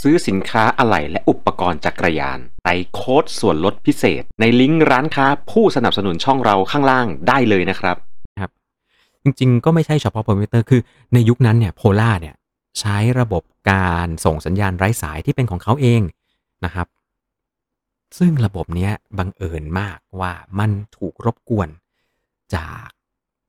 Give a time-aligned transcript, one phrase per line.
[0.00, 7.96] ซื้อสินค้าอะไหล่และอุปกรณ์จักรยานใส่โค้ดส่วนลดพิเศษ ในลิงก์ร้านค้าผู้สนับสนุนช่องเราข้างล่างได้เลยนะครับ
[8.40, 8.50] ครับ
[9.22, 10.80] จริงๆ ก็ไม่ใช่เฉพาะ p พ r มิเตอร์คือ
[11.14, 12.34] ในยุคนั้นเนี่ยโพล่าเนี่ย
[12.80, 16.00] ใช้ระบบการส่งสัญญาณไร้สายที่เป็นของเขาเอง
[16.64, 16.86] นะครับ
[18.18, 21.68] ซึ่งระบบเนี้ยบังเอิญมากว่ามันถูกรบกวน
[22.54, 22.86] จาก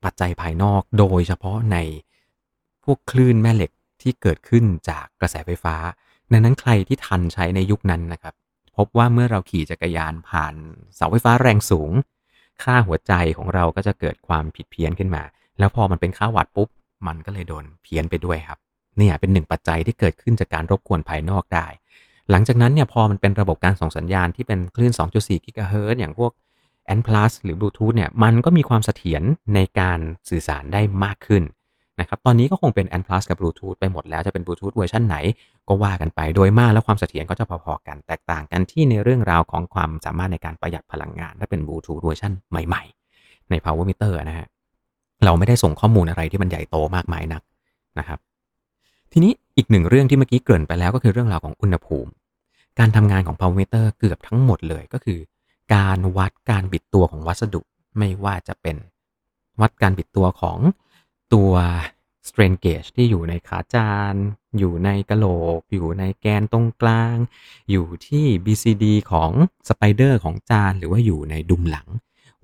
[0.04, 1.78] ปัจจัยภายนอกโดยเฉพาะใน
[2.84, 3.72] พวกคลื่นแม่เหล็ก
[4.02, 5.76] ที่เกิดขึ้นจากกระแสไฟฟ้า
[6.32, 8.34] ดังนั้นใครที่ทันใช้ในยุคนั้นนะครับ
[8.78, 10.54] พบว่าเมื่อเราขี่จักรยานผ่าน
[10.96, 11.92] เสาไฟฟ้าแรงสูง
[12.64, 15.24] ค่าหัวใจของเราก็จะเกิดความผิดเพี้ยนขึ้นมา
[15.60, 16.70] แล้วพอมันเป็นค่าวัดปุ๊บ
[17.08, 18.60] มันก็เลยโดนเพี้ยนไปด้วยครับ
[18.98, 21.68] เนี่ยเป็นหนึ่งปัจจัยที่เกิดขึ้นจากการรบกวนภายนอกได้
[22.30, 26.32] หลังจากนั้นเนี่ยพอมันเป็นระบบการส่งสัญญาณที่เป็นคลื่น 2.4 กิกะเฮิรตซ์อย่างพวก
[26.98, 29.24] N plus หรือบลูทูธเนี่ยมันก็มีความเสถียร
[29.56, 31.44] ในการสื่อสารได้มากขึ้น
[32.00, 35.18] นะครับตอนนี้ก็คงเป็น N plus กับบลูทูธไปหมดแล้วจะเป็นบลูทูธเวอร์ชันไหน
[35.68, 44.48] ก็ว่ากันไปโดยมากแล้วความเสถียรก็จะพอๆกันแตกต่างกันที่ในเรื่องราวของความสามารถในการประหยัดพลังงาน ถ้าเป็นบลูทูธเวอร์ชันใหม่ๆ ใน power meter นะฮะ
[45.26, 47.42] เราไม่ได้ส่งข้อมูลอะไรที่มันใหญ่โตมากมายนัก
[48.00, 48.20] นะครับ
[49.12, 52.12] ทีนี้อีกหนึ่งเรื่องที่เมื่อกี้เกริ่นไปแล้วก็คือเรื่องราวของอุณหภูมิ
[52.80, 55.20] การทำงานของ power meter เกือบทั้งหมดเลยก็คือ
[55.76, 57.62] การวัดการบิดตัวของวัสดุ
[57.98, 58.78] ไม่ว่าจะเป็น
[59.62, 60.58] วัดการบิดตัวของ
[61.34, 61.54] ตัว
[62.28, 64.16] strain gauge ที่อยู่ในขาจาน
[64.60, 65.26] อยู่ในกะโหล
[65.60, 67.16] ก อยู่ในแกนตรงกลาง
[67.72, 69.32] อยู่ที่ BCD ของ
[69.70, 71.88] สไปเดอร์ของจาน หรือว่าอยู่ในดุมหลัง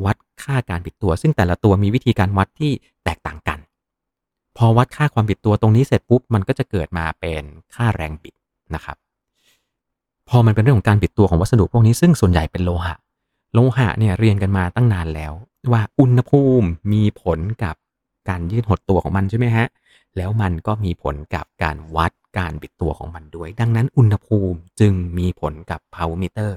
[0.05, 2.71] วัดค่าการบิดตัว ซึ่งแต่ละตัวมีวิธีการวัดที่
[3.03, 3.59] แตกต่างกัน
[4.57, 7.43] พอวัดค่าความบิดตัวตรงนี้เสร็จปุ๊บ มันก็จะเกิดมาเป็น
[7.75, 8.35] ค่าแรงบิด
[8.75, 8.97] นะครับ
[10.29, 12.95] พอมันเป็นเรื่องของการบิดตัวของวัสดุพวกนี้ซึ่งส่วนใหญ่เป็นโลหะ
[13.53, 15.33] โลหะเนี่ยเรียนกันมาตั้งนานแล้ว
[15.71, 17.75] ว่าอุณหภูมิมีผลกับ
[18.29, 19.67] การยืดหดตัวของมันใช่ไหมฮะ
[20.17, 26.51] แล้วมันก็มีผลกับการวัดการบิดตัวของมันด้วย ดังนั้นอุณหภูมิจึงมีผลกับ power meter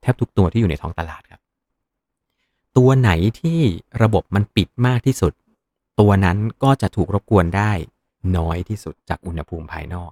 [0.00, 1.40] แทบทุกตัวที่อยู่ในท้องตลาดครับ
[2.76, 3.60] ตัวไหนที่
[4.02, 5.32] ระบบมันปิดมากที่สุด
[6.00, 7.72] ตัวนั้นก็จะถูกรบกวนได้
[8.36, 10.10] น้อยที่สุดจากอุณหภูมิภายนอก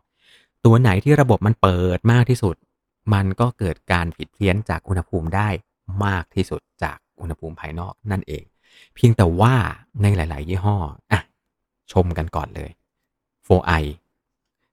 [0.65, 2.56] ตัวไหนที่ระบบมันเปิดมากที่สุด
[3.15, 5.49] มันก็เกิดการผิดเพี้ยนจากอุณหภูมิได้
[6.05, 8.45] มากที่สุดจากอุณหภูมิภายนอกนั่นเอง
[8.94, 9.55] เพียงแต่ว่า
[10.03, 10.77] ในหลาย ๆ ยี่ห้อ
[11.12, 11.21] อะ
[11.93, 12.71] ชมกันก่อนเลย
[13.47, 13.84] 4i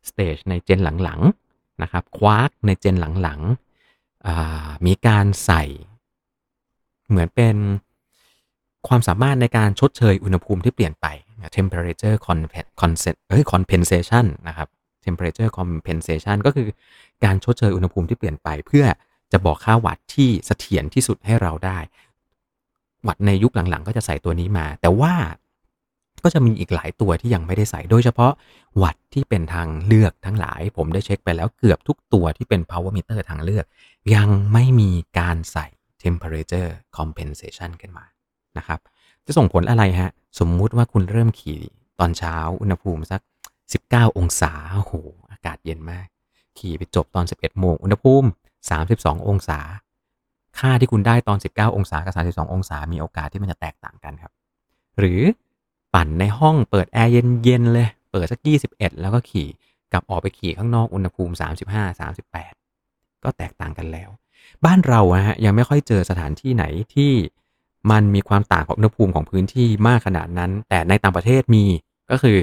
[0.10, 1.22] Stage ในเจนหลัง
[1.52, 3.42] ๆ นะครับ Quark ในเจนหลัง
[4.12, 5.64] ๆ มีการใส่
[7.10, 7.56] เหมือนเป็น
[8.88, 11.06] ความสามารถในการชดเชยอุณหภูมิที่เปลี่ยนไป
[11.58, 12.18] temperature
[13.52, 14.68] compensation นะครับ
[15.06, 16.68] temperature compensation ก็คือ
[17.24, 18.86] การชดเชยอุณหภูมิที่เปลี่ยนไป เพื่อ
[19.32, 21.78] จะบอกค่าวัตต์ที่เสถียรที่สุดให้เราได้
[23.08, 25.14] วัตต์ในยุคหลังๆ ก็จะใส่ตัวนี้มา แต่ว่า
[26.24, 28.32] ก็จะมีอีกหลายตัวที่ยังไม่ได้ใส่ โดยเฉพาะ
[28.84, 33.66] วัตต์ที่เป็นทางเลือกทั้งหลาย ผมได้เช็คไปแล้วเกือบทุกตัวที่เป็น power meter ทางเลือก
[34.16, 35.68] ยังไม่มีการใส่
[36.04, 38.06] temperature compensation ขึ้นมา
[38.58, 38.80] นะครับ
[39.26, 41.62] จะส่งผลอะไรฮะ สมมุติว่าคุณเริ่มขี่
[42.00, 43.22] ตอนเช้าอุณหภูมิสัก
[43.72, 44.94] 19 องศาโอ้โห
[45.32, 46.08] อากาศเย็นมาก
[46.58, 48.28] ขี่ไปจบตอน 11โมงอุณหภูมิ
[48.78, 49.60] 32 องศา
[50.60, 54.32] ค่าที่คุณได้ตอน 19 องศากับ 32 องศา มีโอกาสที่มันจะแตกต่างกันครับ
[55.00, 55.22] หรือ
[55.94, 57.12] ปั่นในห้องเปิดแอร์
[57.44, 58.40] เย็นๆเลย เปิดสัก
[58.72, 59.48] 21 แล้วก็ขี่
[59.92, 61.34] กลับออกไปขี่ข้างนอกอุณหภูมิ
[61.72, 62.00] 35
[62.42, 64.10] 38 ก็แตกต่างกันแล้ว
[64.66, 67.12] บ้านเราฮะยังไม่ค่อยเจอสถานที่ไหนที่
[67.92, 71.66] มันมีความต่างของอุณหภูมิของพื้นที่มากขนาดนั้น แต่ในต่างประเทศมี
[72.12, 72.38] ก็คือ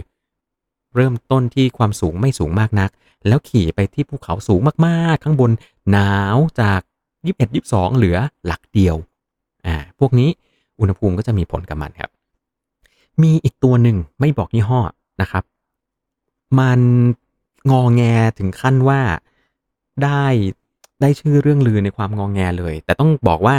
[0.94, 2.90] เริ่มต้นที่ความสูงไม่สูงมากนัก
[3.26, 5.50] แล้วขี่ไปที่ภูเขาสูงมากๆ ข้างบน
[5.90, 6.80] หนาวจาก
[7.24, 8.16] 21 22 เหลือ
[8.46, 8.96] หลักเดียว
[9.66, 10.28] อ่าพวกนี้
[10.80, 12.10] อุณหภูมิก็จะมีผลกับมันครับ
[13.22, 14.80] มีอีกตัวหนึ่งไม่บอกยี่ห้อ
[15.20, 15.44] นะครับ
[16.58, 16.80] มัน
[17.70, 18.02] งอแง
[18.38, 19.00] ถึงขั้นว่า
[20.04, 20.24] ได้
[21.00, 23.56] ได้ชื่อเรื่องลือในความงองแงเลย แต่ต้องบอกว่า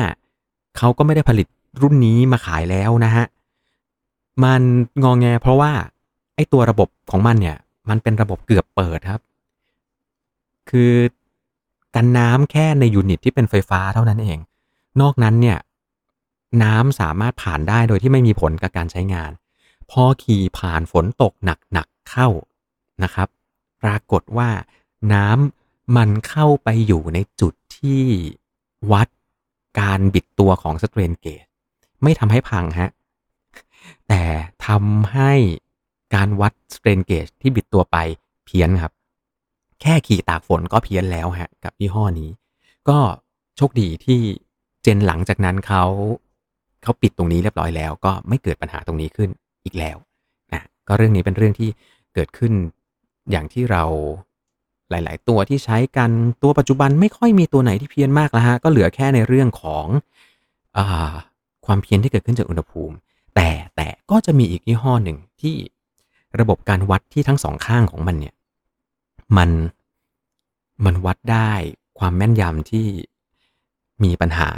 [0.77, 1.47] เขาก็ไม่ได้ผลิต
[1.81, 3.25] รุ่นนี้มาขายแล้วนะฮะ
[4.43, 4.61] มัน
[5.03, 5.71] งองแงเพราะว่า
[6.35, 7.57] ไอ้ตัวระบบของมันเนี่ย
[7.89, 9.21] มันเป็นระบบเกือบเปิดครับ
[10.69, 10.91] คือ
[11.95, 14.39] กันน้ำแค่ในยูนิตที่เป็นไฟฟ้าเท่านั้นเอง
[15.01, 15.57] นอกนั้นเนี่ย
[16.63, 19.31] น้ำสามารถผ่านได้โดยที่ไม่มีผลกับการใช้งาน
[19.91, 22.27] พอขี่ผ่านฝนตกหนักๆเข้า
[23.03, 23.27] นะครับ
[23.83, 24.49] ปรากฏว่า
[25.13, 28.03] น้ำมันเข้าไปอยู่ในจุดที่
[28.91, 29.07] วัด
[29.79, 31.45] การบิดตัวของสเตรนเกจ
[32.03, 32.91] ไม่ทำให้พังฮะ
[34.07, 34.23] แต่
[34.67, 35.31] ทำให้
[36.15, 37.97] การวัดสเตรนเกจที่บิดตัวไป
[38.45, 38.93] เพี้ยนครับ
[39.83, 42.29] แค่ขี่ตากฝนก็เพี้ยนแล้วฮะกับยี่ห้อนี้
[42.89, 42.97] ก็
[43.57, 44.19] โชคดีที่
[44.83, 45.83] เจนหลังจากนั้นเขา
[46.83, 49.29] เขาปิดตรงนี้เรียบร้อยแล้ว ก็ไม่เกิดปัญหาตรงนี้ขึ้น
[49.65, 49.97] อีกแล้ว
[50.53, 51.69] นะก็เรื่องนี้เป็นเรื่องที่
[52.13, 52.53] เกิดขึ้น
[53.31, 53.83] อย่างที่เรา
[54.89, 56.11] หลาย ๆ ตัวที่ใช้กัน
[56.43, 59.85] ตัวปัจจุบันไม่ค่อยมีตัวไหนที่เพี้ยนมากแล้วฮะก็เหลือแค่ในเรื่องของ
[60.77, 60.79] อ
[61.65, 62.95] ความเพี้ยนที่เกิดขึ้นจากอุณหภูมิ
[63.35, 65.55] แต่แต่ก็จะมีอีกยี่ห้อหนึ่งที่
[66.39, 68.33] ระบบการวัดที่ทั้งสองข้างของมันเนี่ย
[69.37, 69.49] มัน
[70.85, 71.51] มันวัดได้
[71.99, 72.87] ความแม่นยำที่
[74.03, 74.49] มีปัญหา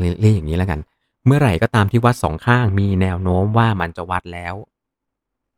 [0.00, 0.80] เรียกอย่างนี้แล้วกัน
[1.26, 4.54] เมื่อไหร่ก็ตามที่วัดสองข้างมีแนวโน้มว่ามันจะวัดแล้ว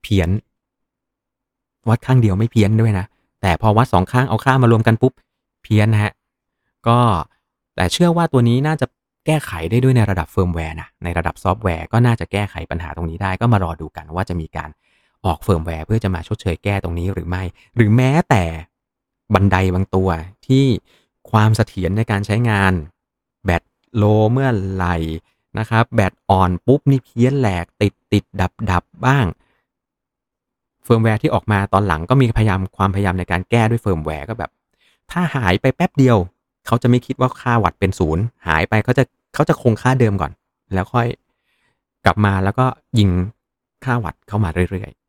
[0.03, 0.31] เพี้ยน
[1.88, 3.06] วัดข้างเดียวไม่เพี้ยนด้วยนะ
[3.43, 5.12] แต่พอวัดสองข้างเอาค่ามารวมกันปุ๊บ
[5.62, 6.12] เพี้ยนนะฮะ
[6.88, 6.99] ก็
[7.76, 8.87] แต่เชื่อว่าตัวนี้น่าจะ
[9.26, 14.70] แก้ไขได้ด้วยในระดับเฟิร์มแวร์นะ ในระดับซอฟต์แวร์ก็น่าจะแก้ไขปัญหาตรงนี้ได้ก็มารอดูกันว่าจะมีการ
[15.24, 17.42] ออกเฟิร์มแวร์เพื่อจะมาชดเชยแก้ตรงนี้หรือไม่
[17.76, 18.44] หรือแม้แต่
[19.34, 20.08] บันไดบางตัว
[20.46, 20.64] ที่
[21.30, 22.72] ความเสถียรในการใช้งาน
[23.44, 23.62] แบต
[23.96, 24.96] low เมื่อไหร่
[25.58, 29.26] นะครับ แบตอ่อนปุ๊บนี่เพี้ยนแหลกติดติดดับดับบ้าง
[30.84, 34.50] เฟิร์มแวร์ที่ออกมาตอนหลังก็มีพยายามความพยายามในการแก้ด้วยเฟิร์มแวร์ก็แบบ
[35.10, 36.16] ถ้าหายไปแป๊บเดียว
[36.66, 39.04] เขาจะไม่คิดว่าค่าวัตต์เป็นศูนย์หายไปเขาจะ
[39.34, 40.32] เขาจะคงค่าเดิมก่อน
[40.74, 41.06] แล้วค่อย
[42.04, 42.66] กลับมาแล้วก็
[42.98, 43.10] ยิง
[43.84, 45.06] ค่าวัตต์เข้ามาเรื่อยๆ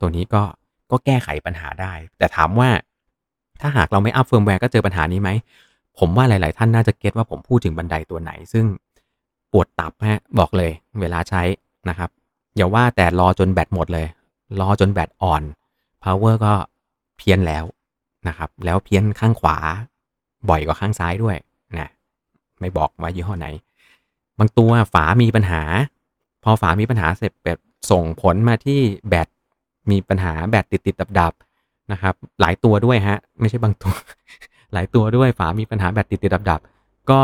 [0.00, 0.42] ตัวนี้ก็
[0.90, 2.70] ก็แก้ไขปัญหาได้ แต่ถามว่า
[3.60, 5.30] ถ้าหากเราไม่อัพเฟิร์มแวร์ก็เจอปัญหานี้ไหม
[5.98, 8.64] ผมว่าหลาย ๆ ท่านน่าจะ get ว่าผมพูดถึงบันไดตัวไหน ซึ่ง
[9.52, 10.70] ปวดตับฮะบอกเลย
[11.00, 11.42] เวลาใช้
[11.88, 12.10] นะครับ
[12.56, 14.06] อย่าว่าแต่รอจนแบตหมดเลย
[14.60, 15.42] รอจนแบตอ่อน
[16.02, 16.54] power ก็
[17.16, 17.64] เพี้ยนแล้ว
[18.28, 19.56] นะครับ แล้วเพี้ยนข้างขวา
[20.48, 21.36] บ่อยกว่าข้างซ้ายด้วย
[21.78, 21.88] นะ
[22.60, 23.46] ไม่บอกว่ายี่ห้อไหน
[24.38, 25.62] บางตัวฝามีปัญหา
[26.44, 27.58] พอฝามีปัญหาเสร็จแบบ
[27.90, 29.28] ส่งผลมาที่แบต
[29.90, 31.32] มีปัญหาแบตติดติดดับดับ
[31.92, 33.94] นะครับ หลายตัวด้วยฮะ ไม่ใช่บางตัว
[34.72, 36.60] หลายตัวด้วยฝามีปัญหาแบตติดติดดับดับ
[37.10, 37.20] ก็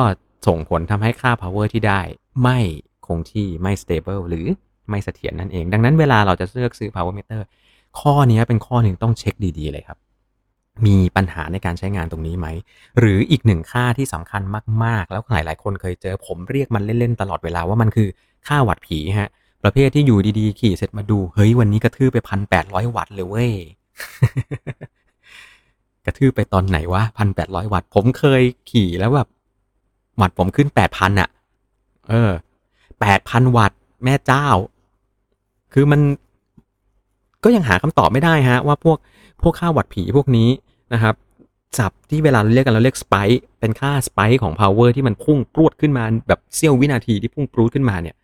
[0.46, 2.00] ส่งผลทำให้ค่า power ที่ได้
[2.42, 2.58] ไม่
[3.06, 4.46] คงที่ไม่ stable หรือ
[4.90, 7.42] ไม่เสถียรนั่นเอง ดังนั้นเวลาเราจะเลือกซื้อ power meter
[8.00, 9.98] ข้อนี้เป็นข้อหนึ่งต้องเช็คดีๆเลยครับ
[10.86, 12.46] มีปัญหาในการใช้งานตรงนี้ไหม
[12.98, 14.42] หรืออีกหนึ่งค่าที่สำคัญ
[14.84, 18.08] มากๆ แล้วหลายๆคนเคยเจอผมเรียกมันเล่น ๆ ตลอดเวลาว่ามันคือ
[18.46, 19.30] ค่าวัตต์ผีฮะ
[19.62, 23.52] ประเภทที่อยู่ดีๆ ขี่เสร็จมาดู เฮ้ย วันนี้กระทืบไปพันแปดร้อยวัตต์เลยเว้ย
[26.06, 29.28] กระทืบไปตอนไหนวะพันแปดร้อยวัตต์ ผมเคยขี่แล้วแบบ
[30.20, 31.28] วัตต์ผมขึ้นแปดพันอะ
[32.10, 32.30] เออ
[33.00, 34.46] แปดพันวัตต์แม่เจ้า
[35.72, 36.00] คือมัน
[37.44, 38.98] ก็ยังหาคำตอบไม่ได้ฮะ ว่าพวก
[39.42, 40.48] พวกค่าวัตต์ผีพวกนี้
[40.92, 41.14] นะครับ
[41.78, 48.16] ศัพท์ที่เวลาเราเรียกกันเราเรียกสไปค์เป็นค่าสไปค์ของ power ที่มันพุ่งปรวดขึ้นมาแบบเสี้ยววินาทีที่พุ่งปรูดขึ้นมาเนี่ย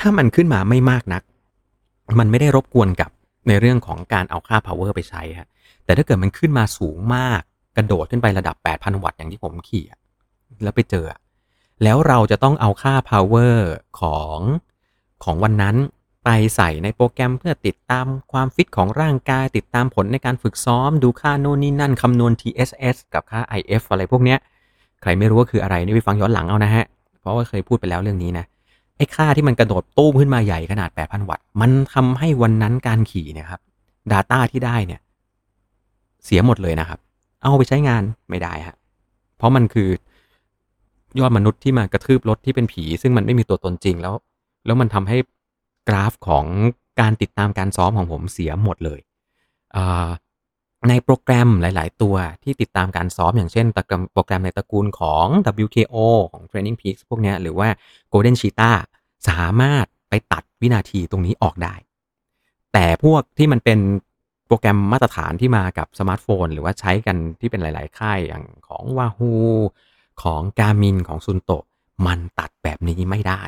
[0.00, 1.22] ถ้ามันขึ้นมาไม่มากนัก
[2.18, 3.10] มันไม่ได้รบกวนกับ
[3.48, 5.48] ในเรื่องของการเอาค่า power ไปใช้ฮะ
[5.84, 7.40] แต่ถ้าเกิดมันขึ้นมาสูงมาก
[7.76, 9.84] กระโดดขึ้นไประดับ 8,000 วัตต์อย่างที่ผมขี่
[10.62, 11.06] แล้วไปเจอ
[11.82, 13.56] แล้วเราจะต้องเอาค่า power
[14.00, 14.38] ของ
[15.24, 15.76] ของวันนั้น
[16.24, 24.38] ไปใส่ในโปรแกรมเพื่อติดตามความฟิตของร่างกาย ติดตามผลในการฝึกซ้อม ดูค่าโน่นนี่นั่นคำนวณ TSS กับค่า IF อะไรพวกเนี้ย
[25.02, 26.84] ใครไม่รู้ว่าคืออะไรนี่ไปฟังย้อนหลังเอานะฮะ
[27.20, 28.44] เพราะว่าเคยพูดไปแล้วเรื่องนี้นะ
[28.98, 33.60] ไอ้ค่าที่มันกระโดดตู้มขึ้นมาใหญ่ขนาด 8,000 วัตต์ มันทำให้วันนั้นการขี่เนี่ยครับ
[34.12, 35.00] Data ที่ได้เนี่ย
[36.24, 36.98] เสียหมดเลยนะครับ
[37.42, 38.76] เอาไปใช้งานไม่ได้ฮะ
[39.36, 39.88] เพราะมันคือ
[41.18, 44.14] ยอดมนุษย์ที่มากระทืบรถที่เป็นผี ซึ่งมันไม่มีตัวตนจริงแล้ว
[44.66, 45.18] แล้วมันทำให้
[45.88, 46.44] กราฟของ
[47.00, 49.00] การติดตามการซ้อมของผมเสียหมดเลย
[50.88, 53.66] ในโปรแกรมหลาย ๆ ตัวที่ติดตามการซ้อมอย่างเช่น
[54.12, 55.26] โปรแกรมในตระกูลของ
[55.64, 55.96] WKO
[56.32, 57.68] ของ Training Peaks พวกนี้หรือว่า
[58.12, 58.78] Golden Cheetah
[59.28, 61.74] สามารถไปตัดวินาทีตรงนี้ออกได้
[62.72, 63.78] แต่พวกที่มันเป็น
[64.46, 69.38] โปรแกรมมาตรฐานที่มากับสมาร์ทโฟน หรือว่าใช้กันที่เป็นหลาย ๆ ค่ายอย่างของ Wahoo
[70.22, 71.58] ของ Garmin ของ Sunto
[72.06, 73.42] มันตัดแบบนี้ไม่ได้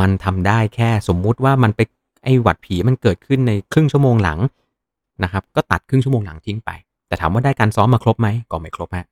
[0.00, 1.80] มันทำได้แค่สมมุติว่ามันไป
[2.24, 4.38] ไอ้หวัดผีมันเกิดขึ้นในครึ่งชั่วโมงหลัง
[5.22, 6.70] นะครับ ก็ตัดครึ่งชั่วโมงหลังทิ้งไป
[7.08, 9.06] แต่ถามว่าได้การซ้อมมาครบไหมก็ไม่ครบฮะ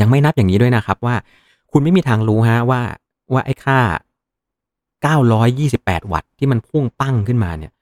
[0.00, 1.14] ยังไม่นับอย่างนี้ด้วยนะครับว่า
[1.72, 2.80] คุณไม่มีทางรู้ฮะว่า
[3.32, 3.78] ว่าไอ้ค่า
[5.02, 7.72] 928 วัตต์ที่มันพุ่งปั้งขึ้นมาเนี่ย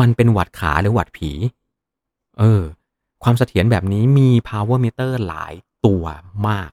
[0.00, 1.30] มันเป็นวัตต์ขาหรือวัตต์ผี
[2.38, 2.62] เออ
[3.22, 5.54] ความเสถียรแบบนี้มี power meter หลาย
[5.86, 6.04] ตัว
[6.48, 6.70] มาก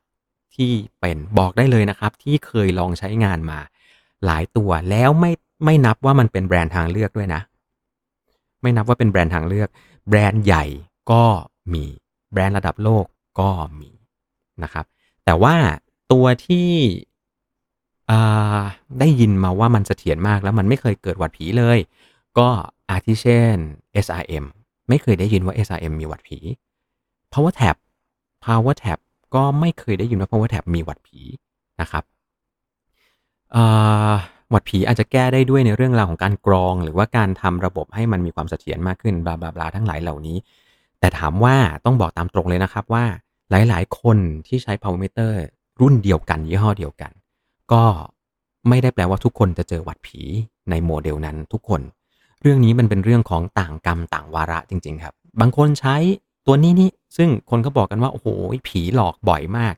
[0.55, 3.59] ที่เป็นบอกได้เลยนะครับ ที่เคยลองใช้งานมา
[4.25, 5.31] หลายตัวแล้วไม่
[5.65, 7.41] ไม่นับว่ามันเป็นแบรนด์ทางเลือกด้วยนะ
[8.61, 9.69] ไม่นับว่าเป็นแบรนด์ทางเลือก
[10.09, 10.65] แบรนด์ใหญ่
[11.11, 11.23] ก็
[11.73, 11.85] มี
[12.33, 13.05] แบรนด์ระดับโลก
[13.39, 13.49] ก็
[13.79, 13.91] มี
[14.63, 14.85] นะครับ
[15.25, 15.55] แต่ว่า
[16.11, 16.69] ตัวที่
[18.99, 21.77] ได้ยินมาว่ามันเสถียรมากแล้วมันไม่เคยเกิดหวัดผีเลย
[22.37, 22.47] ก็
[22.89, 23.57] อาทิเช่น
[24.05, 24.45] SRM
[24.89, 26.39] ไม่เคยได้ยินว่า SRM มีหวัดผี
[27.33, 27.75] Power Tab
[28.45, 28.99] Power Tab
[29.35, 31.19] ก็ไม่เคยได้ยินว่า Power Tab มีหวัดผี
[31.81, 32.03] นะครับ
[34.51, 40.37] หวัดผีอาจจะแก้ได้ด้วยในเรื่องราวของการกรอง หรือว่าการทำระบบให้มันมีความเสถียรมากขึ้นบลาบลาบลาทั้งหลายเหล่านี้
[41.05, 43.05] แแต่ถามว่าต้องบอกตามตรงเลยนะครับว่า
[43.51, 45.33] หลาย ๆ คนที่ใช้ power meter
[45.81, 47.11] รุ่นเดียวกันยี่ห้อเดียวกัน
[47.73, 47.83] ก็
[48.69, 50.21] ไม่ได้แปลว่าทุกคนจะเจอวัดผี
[50.69, 51.81] ในโมเดลนั้นทุกคน
[52.41, 55.95] เรื่องนี้มันเป็นเรื่องของต่างกรรมต่างวาระจริง ๆ ครับ บางคนใช้
[56.45, 58.27] ตัวนี้นี่ซึ่งคนก็บอกกันว่า โอ้โห
[58.67, 59.73] ผีหลอกบ่อยมาก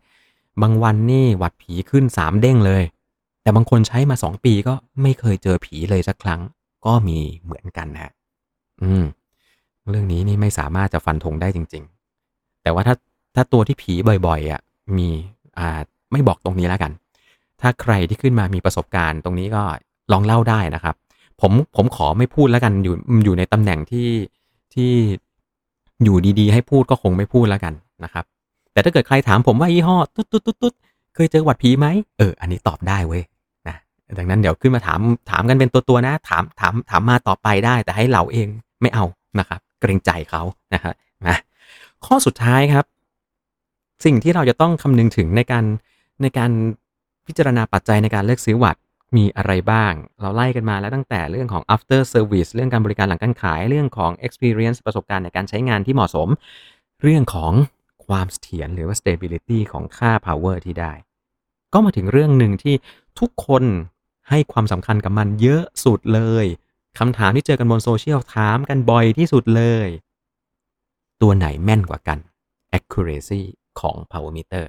[0.61, 2.83] บางวันนี่วัดผีขึ้นสามเด้งเลย
[3.41, 6.41] แต่บางคนใช้มาสองปีก็ไม่เคยเจอผีเลยสักครั้ง
[6.85, 8.11] ก็มีเหมือนกันนะ
[8.83, 9.03] อืม
[9.89, 11.83] เรื่องนี้นี่ไม่สามารถจะฟันธงได้จริง
[12.23, 12.95] ๆ แต่ว่าถ้า
[13.35, 13.93] ถ้าตัวที่ผี
[14.27, 14.61] บ่อยๆอะ
[14.97, 15.07] มี
[15.57, 15.79] อ่า
[16.11, 16.91] ไม่บอกตรงนี้แล้วกัน
[17.61, 19.63] ถ้าใครที่ขึ้นมามีประสบการณ์ตรงนี้ก็
[20.11, 20.95] ลองเล่าได้นะครับ
[21.41, 22.95] ผมผมขอไม่พูดแล้วกันอยู่
[23.25, 24.09] อยู่ในตำแหน่งที่
[24.73, 24.91] ที่
[26.03, 27.73] อยู่ดีๆ ให้พูดก็คงไม่พูดแล้วกัน
[28.03, 28.25] นะครับ
[28.73, 30.73] แต่ถ้าเกิดใครถามผมว่ายี่ห้อตุ๊ดตุ๊ดตุ๊ดตุ๊ด
[31.15, 31.87] เคยเจอหวัดผีไหม
[32.17, 33.23] เอออันนี้ตอบได้เว้ย
[33.67, 33.75] นะ
[34.17, 34.99] ดังนั้นเดี๋ยวขึ้นมาถาม
[35.31, 38.47] ถามกันเป็นตัวตัวนะ ถามถามถามมาต่อไปได้ แต่ให้เราเอง
[38.81, 39.05] ไม่เอา
[39.39, 40.41] นะครับ เกรงใจเขา
[40.73, 40.93] นะครับ
[41.27, 41.37] นะ
[42.05, 42.85] ข้อสุดท้ายครับ
[44.05, 45.65] สิ่งที่เราจะต้องคำนึงถึงในการ
[46.21, 46.51] ในการ
[47.27, 48.75] พิจารณาปัจจัยในการเลือกซื้อวัต
[49.17, 56.27] มีอะไรบ้าง เราไล่กันมาแล้วตั้งแต่เรื่องของ after service เรื่องการบริการหลังการขาย เรื่องของ experience ประสบการณ์ในการใช้งานที่เหมาะสม
[57.01, 57.53] เรื่องของ
[58.05, 60.93] ความเสถียรหรือว่า stability ของค่า power ที่ได้
[61.73, 62.75] ก็มาถึงเรื่องหนึ่งที่
[63.19, 63.63] ทุกคน
[64.29, 66.45] ให้ความสำคัญกับมันเยอะสุดเลย
[66.99, 69.87] คำถามที่เจอกันบนโซเชียลถามกันบ่อยที่สุดเลย
[71.21, 72.19] ตัวไหนแม่นกว่ากัน
[72.77, 73.41] accuracy
[73.79, 74.65] ของ power meter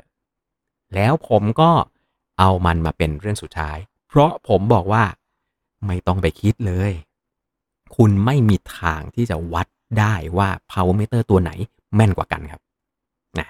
[0.94, 1.70] แล้วผมก็
[2.38, 3.78] เอามันมาเป็นเรื่องสุดท้าย
[4.08, 5.04] เพราะผมบอกว่า
[5.86, 6.92] ไม่ต้องไปคิดเลย
[7.96, 9.66] คุณไม่มีทางที่จะวัด
[9.98, 11.50] ได้ว่า power meter ตัวไหน
[11.94, 12.60] แม่นกว่ากันครับ
[13.38, 13.48] นะ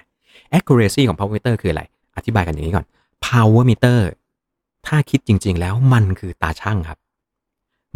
[0.57, 1.83] accuracy ของ power meter คืออะไร
[2.17, 2.85] อธิบายกันอย่างนี้ก่อน
[3.25, 3.99] power meter
[4.87, 6.99] ถ้าคิดจริงๆแล้วมันคือตาช่างครับ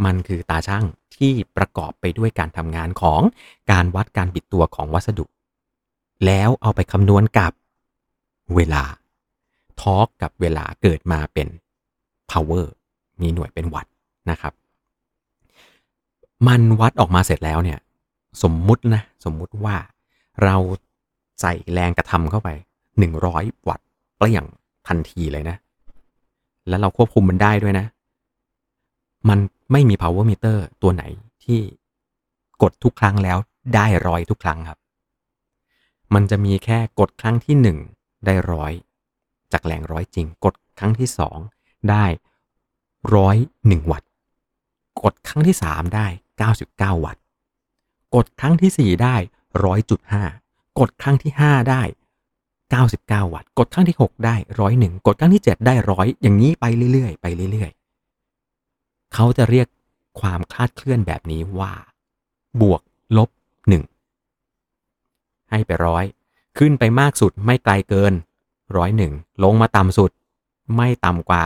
[0.04, 0.84] มันคือตาช่าง
[1.16, 3.20] ที่ประกอบไปด้วยการทำงานของ
[3.70, 5.24] การวัดการบิดตัวของวัสดุ
[6.26, 7.52] แล้วเอาไปคำนวณกับ
[8.54, 8.84] เวลา
[9.82, 11.48] ทอร์กกับเวลาเกิดมาเป็น
[12.30, 12.66] power
[13.20, 13.92] มีหน่วยเป็นวัตต์
[14.30, 14.52] นะครับ
[16.46, 17.78] มันวัดออกมาเสร็จแล้วเนี่ย
[18.42, 19.76] สมมุตินะ สมมุติว่า
[20.44, 20.56] เรา
[21.40, 22.48] ใส่แรงกระทำเข้าไป
[23.08, 23.86] 100 วัตต์
[24.18, 24.44] เปลี่ยง
[24.88, 25.56] ทันทีเลยนะ
[26.68, 27.86] แล้วเราควบคุมมันได้ด้วยนะ
[29.28, 29.38] มัน
[29.72, 31.04] ไม่มี power meter ตัวไหน
[31.44, 31.60] ที่
[32.62, 33.38] กดทุกครั้งแล้ว
[33.74, 34.78] ได้ร้อยทุกครั้งครับ
[36.14, 38.72] มันจะมีแค่กดครั้งที่ 1 ได้ร้อย
[39.54, 41.08] จากแรงร้อยจริง กดครั้งที่
[41.48, 42.04] 2 ได้
[43.14, 44.08] ร้อยหนึ่งวัตต์
[45.02, 46.06] กดครั้งที่ 3 ได้
[46.56, 47.22] 99 วัตต์
[48.14, 49.16] กดครั้งที่ 4 ได้
[49.64, 50.22] ร้อยจุดห้า
[50.78, 51.82] กดครั้งที่ 5 ได้
[52.62, 59.66] 99 วัตต์ กดครั้งที่ 6 ได้ร้อยหนึ่งกดครั้งที่ 7 ได้ร้อยอย่างนี้ไปเรื่อยๆ ไปเรื่อยๆ เขาจะเรียก
[60.20, 61.72] ความคลาดเคลื่อนแบบนี้ว่า
[62.60, 62.80] บวก
[63.16, 63.28] ลบ
[63.68, 63.84] หนึ่ง
[65.50, 66.04] ให้ไปร้อย
[66.58, 68.12] ขึ้นไปมากสุดไม่ไกลเกิน
[68.76, 69.12] ร้อยหนึ่ง
[69.44, 70.10] ลงมาต่ำสุด
[70.76, 71.44] ไม่ต่ำกว่า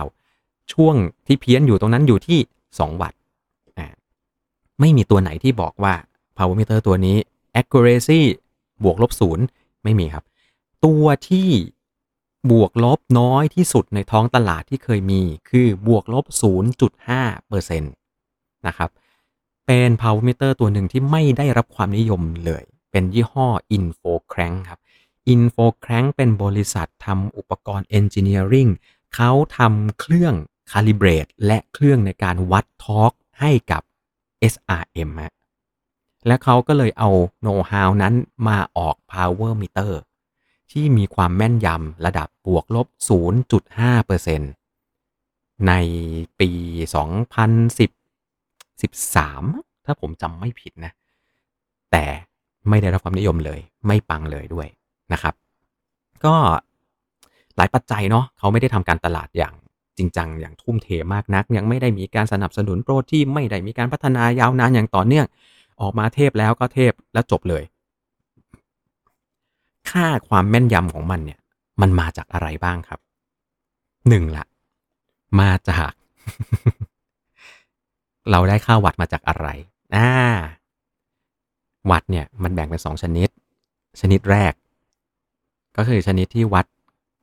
[0.00, 0.94] 99 ช่วง
[1.26, 2.38] ที่เพี้ยนอยู่ตรงนั้นอยู่ที่
[2.70, 3.20] 2 วัตต์
[4.80, 5.94] ไม่มีตัวไหนที่บอกว่า
[6.36, 7.16] power meter ตัวนี้
[7.60, 8.20] accuracy
[8.84, 9.44] บวกลบศูนย์
[9.84, 10.24] ไม่มีครับ
[10.84, 11.48] ตัวที่
[12.50, 16.24] บวกลบน้อยที่สุดในท้องตลาดที่เคยมีคือบวกลบ
[17.06, 18.90] 0.5%นะครับ
[19.66, 23.46] เป็น power meter ตัวหนึ่งที่ไม่ได้รับความนิยมเลย เป็นยี่ห้อ
[23.76, 24.80] info crank ครับ
[25.34, 28.70] info crank เป็นบริษัททำอุปกรณ์ engineering
[29.14, 30.34] เขาทำเครื่อง
[30.70, 33.82] calibrate และเครื่องในการวัดทอร์กให้กับ
[34.52, 35.32] SRM ฮะ
[36.26, 38.14] และเขาก็เลยเอาโน้ตฮาวนั้น
[38.48, 39.92] มาออก power meter
[40.72, 42.86] ที่มีความแม่นยำระดับบวกลบ
[43.66, 45.72] 0.5%ใน
[46.40, 46.50] ปี
[47.46, 50.92] 2010 13 ถ้าผมจำไม่ผิดนะ
[51.90, 52.04] แต่
[52.68, 54.68] ไม่ได้รับความนิยมเลย ไม่ปังเลยด้วย
[55.12, 55.34] นะครับ
[56.24, 56.34] ก็
[57.56, 59.54] หลายปัจจัยเนาะเขาไม่ได้ทำการตลาดอย่าง
[59.98, 65.26] จริงจังอย่างทุ่มเทมากนัก ยังไม่ได้มีการสนับสนุนโปรที่ไม่ได้มีการพัฒนายาวนานอย่างต่อเนื่อง
[65.80, 67.62] ออกมาเทพแล้วก็เทพแล้วจบเลย
[69.90, 71.38] ค่าความแม่นยำของมันเนี่ย
[71.80, 73.00] มันมาจากอะไรบ้างครับ
[74.08, 74.44] หนึ่งละ
[75.40, 75.92] มาจาก
[78.30, 79.48] เราได้ค่าวัตต์มาจากอะไร
[79.96, 80.08] อ่า
[81.90, 83.28] วัตต์เนี่ยมันแบ่งเป็นสองชนิด
[84.00, 84.52] ชนิดแรก
[85.76, 86.66] ก็คือชนิดที่วัด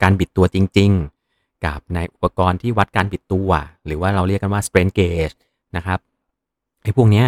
[0.01, 0.91] การบิดตัวจริง
[1.27, 3.49] ๆ กับในอุปกรณ์ที่วัดการบิดตัว
[3.85, 5.35] หรือว่าเราเรียกกันว่า strain gauge
[5.75, 5.99] นะครับ
[6.83, 7.25] ไอ้พวกเนี้ย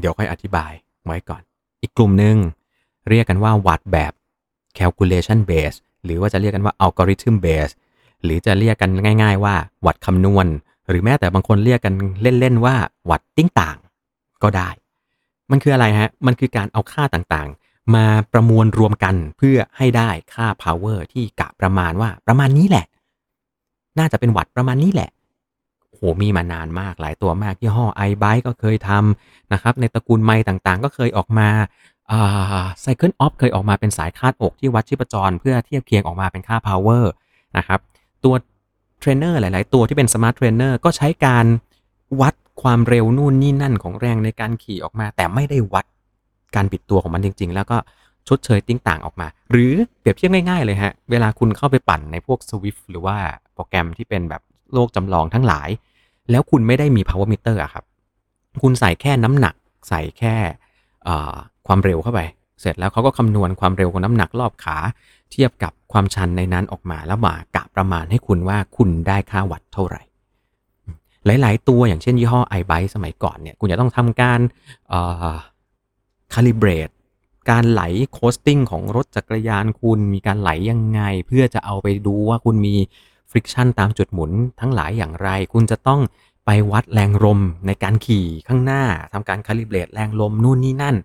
[0.00, 0.72] เดี๋ยวค่อยอธิบาย
[1.04, 1.42] ไว้ก่อน
[1.82, 2.36] อีกกลุ่มหนึ่ง
[3.08, 4.12] เรียกกันว่าวัดแบบ
[4.78, 7.72] calculation base หรือว่าจะเรียกกันว่า algorithm base
[8.24, 8.90] หรือจะเรียกกัน
[9.22, 9.54] ง่าย ๆ ว่า
[9.86, 10.46] วัดคำนวณ
[10.88, 12.74] หรือแม้แต่บางคนเรียกกันเล่น ๆ ว่า
[13.10, 13.76] วัดติ้งต่าง
[14.42, 14.70] ก็ได้
[15.50, 17.58] มันคืออะไรฮะ มันคือการเอาค่าต่างๆ
[17.94, 22.86] มาประมวลรวมกันเพื่อให้ได้ค่า power ที่กะประมาณว่าประมาณนี้แหละ
[23.98, 25.10] น่าจะเป็นวัตต์ประมาณนี้แหละ
[25.94, 31.48] โหมีมานานมากหลายตัวมากยี่ห้อ i b y t e ก็เคยทำนะครับ ในตระกูลไม้ต่างๆ ก็เคยออกมา
[32.10, 37.04] อ่า CycleOps เคยออกมาเป็นสายคาดอกที่วัดชีพจร เพื่อเทียบเคียงออกมาเป็นค่า power
[37.56, 37.80] นะครับ
[38.24, 38.34] ตัว
[38.98, 41.46] เทรนเนอร์หลาย ๆ ตัวที่เป็น smart trainer ก็ใช้การ
[42.20, 45.84] วัดความเร็วนู่นนี่นั่นของแรงในการขี่ออกมา แต่ไม่ได้วัด
[46.56, 47.78] การบิดตัวของมันจริง ๆ แล้วก็
[48.28, 53.16] ชดเชยสิ่งต่างออกมา หรือเปรียบเทียบง่าย ๆ เลยฮะ เวลาคุณเข้าไปปั่นในพวก Zwift หรือว่า
[53.54, 55.68] โปรแกรมที่เป็นแบบโลกจำลองทั้งหลาย
[56.30, 57.84] แล้วคุณไม่ได้มี power meter อะครับ
[58.62, 59.54] คุณใส่แค่น้ำหนัก
[59.88, 60.34] ใส่แค่
[61.66, 62.20] ความเร็วเข้าไป
[62.60, 64.76] เสร็จแล้วเขาก็คำนวณความเร็วของน้ำหนักรอบขา
[65.32, 70.02] เทียบกับความชันในนั้นออกมาแล้วมากะประมาณให้คุณว่าคุณได้ค่าวัตต์เท่าไหร่
[71.26, 74.40] หลาย ๆ ตัวอย่างเช่นยี่ห้อ iBike สมัยก่อนเนี่ย คุณจะต้องทำการ
[76.32, 76.88] calibrate
[77.50, 82.74] การไหล coasting ของรถจักรยานคุณมีการไหลยังไง เพื่อจะเอาไปดูว่าคุณมี
[83.30, 84.30] friction ตามจุดหมุน
[84.60, 86.00] ทั้งหลายอย่างไร คุณจะต้อง
[86.46, 88.82] ไปวัดแรงลมในการขี่ข้างหน้า
[89.12, 90.96] ทำการ calibrate แรงลมนู่นนี่นั่น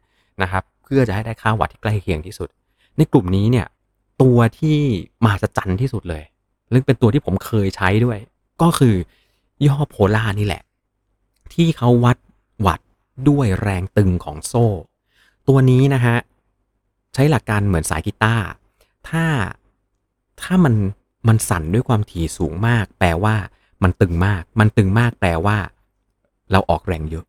[0.42, 2.50] นะครับเพื่อจะให้ได้ค่าวัตต์ที่ใกล้เคียงที่สุด
[2.98, 3.68] ในกลุ่มนี้เนี่ย
[4.22, 4.78] ตัวที่
[5.24, 6.24] มหัศจรรย์ที่สุดเลย
[6.70, 8.20] และเป็นตัวที่ผมเคยใช้ด้วย
[8.62, 8.96] ก็คือ
[9.62, 10.62] ยี่ห้อ Polar นี่แหละ
[11.54, 12.18] ที่เขาวัด
[12.66, 12.88] วัตต์
[13.30, 14.66] ด้วยแรงตึงของโซ่
[15.48, 16.18] ตัวนี้นะฮะ
[17.14, 18.46] ใช้หลักการเหมือนสายกีตาร์
[19.10, 19.26] ถ้า
[20.42, 20.76] ถ้ามัน
[21.28, 23.36] มันสั่นด้วยความถี่สูงมาก แปลว่า
[23.84, 25.58] มันตึงมาก มันตึงมากแปลว่า
[26.52, 27.26] เราออกแรงเยอะ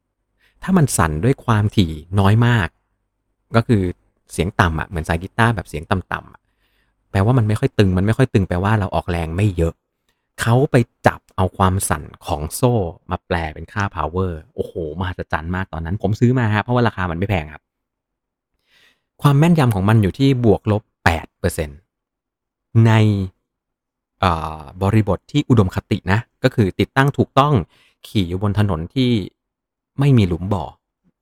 [0.62, 2.68] ถ้ามันสั่นด้วยความถี่น้อยมาก
[3.56, 3.82] ก็คือ
[4.32, 6.40] เสียงต่ำอะเหมือนสายกีตาร์แบบเสียงต่ำๆอะ
[7.10, 9.74] แปลว่ามันไม่ค่อยตึง มันไม่ค่อยตึงแปลว่าเราออกแรงไม่เยอะ
[10.40, 12.74] เขาไปจับเอาความสั่นของโซ่
[13.10, 17.62] มาแปลเป็นค่า power โอ้โหมหัศจรรย์มากตอนนั้น ผมซื้อมาฮะเพราะว่าราคามันไม่แพงครับ
[19.26, 20.82] ความแม่นยำของมันอยู่ที่บวกลบ
[21.64, 22.92] 8%ใน
[24.82, 27.54] บริบทที่อุดมคตินะ ก็คือติดตั้งถูกต้อง
[28.06, 29.10] ขี่อยู่บนถนนที่
[29.98, 30.64] ไม่มีหลุมบ่อ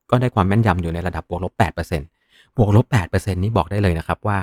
[0.09, 1.53] ก็ได้ความแม่นยำอยู่ในระดับบวกลบ
[2.01, 4.39] 8%บวกลบ 8%นี้บอกได้เลยนะครับว่า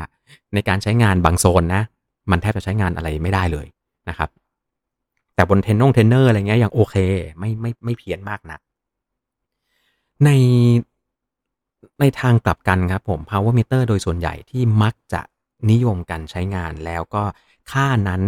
[0.54, 1.82] ในการใช้งานบางโซนนะ
[2.30, 3.66] มันแทบจะใช้งานอะไรไม่ได้เลย
[4.08, 4.30] นะครับ
[5.34, 6.94] แต่บนเทรนนงเทนเนอร์อะไรเงี้ยยังโอเค
[7.38, 8.58] ไม่ไม่ไม่เพี้ยนมากนะ
[10.24, 10.30] ใน
[12.00, 15.22] ในทางกลับกันครับผม power meter โดยส่วนใหญ่ที่มักจะ
[15.70, 17.22] นิยมกันใช้งานแล้วก็
[17.72, 18.22] ค่านั้น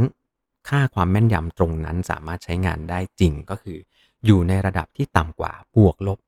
[0.69, 3.79] ค่าความแม่นยำตรงนั้นสามารถใช้งานได้จริงก็คือ
[4.25, 6.19] อยู่ในระดับที่ต่ำกว่าบวกลบ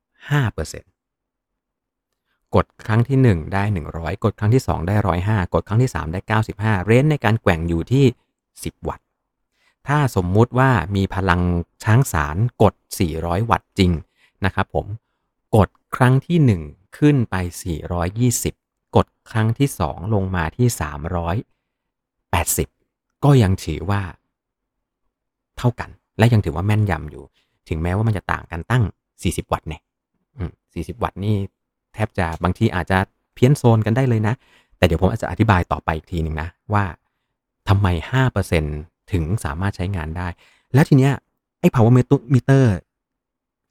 [0.76, 6.20] 5%กดครั้งที่ 1 ได้ 100 กดครั้งที่ 2 ได้ 105 กดครั้งที่ 3 ได้
[6.54, 8.04] 95 เรนในการแกว่งอยู่ที่
[8.46, 9.06] 10 วัตต์
[9.88, 11.40] ถ้าสมมุติว่ามีพลัง
[11.84, 12.74] ช้างสารกด
[13.12, 13.92] 400 วัตต์จริง
[14.44, 14.86] นะครับผม
[15.56, 17.34] กดครั้งที่ 1 ขึ้นไป
[18.16, 20.68] 420 กดครั้งที่ 2 ลงมาที่
[22.66, 24.02] 380 ก็ยังถือว่า
[25.58, 27.24] เท่ากัน และยังถือว่าแม่นยำอยู่
[27.68, 28.84] ถึงแม้ว่ามันจะต่างกันตั้ง
[29.18, 29.82] 40 วัตต์เนี่ย
[30.62, 31.36] 40 วัตต์นี่
[31.94, 32.98] แทบจะบางทีอาจจะ
[33.34, 34.34] เพี้ยนโซนกันได้เลยนะ
[34.76, 36.84] แต่เดี๋ยวผมอาจจะอธิบายต่อไปอีกทีหนึ่งนะ ว่า
[37.68, 37.86] ทำไม
[38.50, 40.28] 5%ถึงสามารถใช้งานได้
[40.74, 41.12] แล้วทีเนี้ย
[41.60, 41.92] ไอ้ power
[42.34, 42.66] meter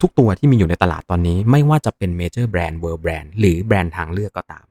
[0.03, 4.65] ทุกตัวที่มีอยู่ในตลาดตอนนี้ ไม่ว่าจะเป็น major brand world brand หรือแบรนด์ทางเลือกก็ตาม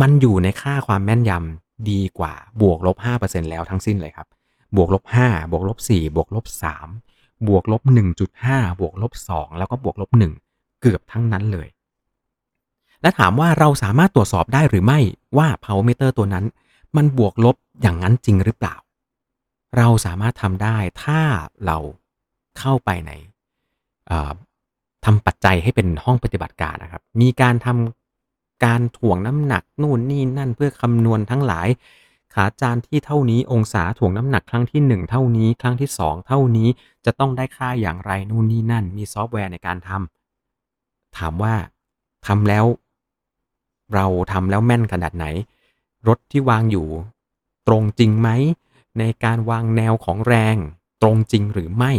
[0.00, 4.28] มันอยู่ในค่าความแม่นยำดีกว่าบวกลบ 5%แล้วทั้งสิ้นเลยครับ
[4.76, 6.44] บวกลบ 5 บวกลบ 4 บวกลบ
[6.94, 7.82] 3 บวกลบ
[8.30, 10.10] 1.5 บวกลบ 2 แล้วก็บวกลบ
[10.44, 11.68] 1 เกือบทั้งนั้นเลย
[13.02, 15.00] และถามว่าเราสามารถตรวจสอบได้หรือไม่
[15.38, 16.44] ว่า power meter ตัวนั้น
[16.96, 18.74] มันบวกลบอย่างนั้นจริงหรือเปล่า
[19.76, 21.20] เราสามารถทำได้ถ้า
[21.66, 21.78] เรา
[22.58, 23.12] เข้าไปใน
[25.10, 31.68] ทำปัจจัยให้เป็นห้องปฏิบัติการนะครับ มีการทำการถ่วงน้ำหนักนู่นนี่นั่นเพื่อคำนวณทั้งหลาย
[32.34, 36.68] ขาจานที่เท่านี้องศาถ่วงน้ำหนักครั้งที่ 1 เท่านี้ครั้งที่ 2 เท่านี้
[37.04, 41.54] จะต้องได้ค่าอย่างไรนู่นนี่นั่น มีซอฟต์แวร์ในการทำถามว่า
[42.26, 42.64] ทำแล้ว
[43.94, 45.26] เราทำแล้วแม่นขนาดไหน
[46.08, 46.86] รถที่วางอยู่
[47.68, 48.28] ตรงจริงไหม
[48.98, 50.56] ในการวางแนวของแรง
[51.02, 51.92] ตรงจริงหรือไม่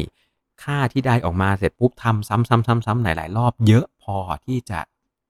[0.63, 4.79] ค่าที่ได้ออกมาเสร็จปุ๊บทำซ้ำๆๆๆหลาย ๆ รอบ เยอะพอที่จะ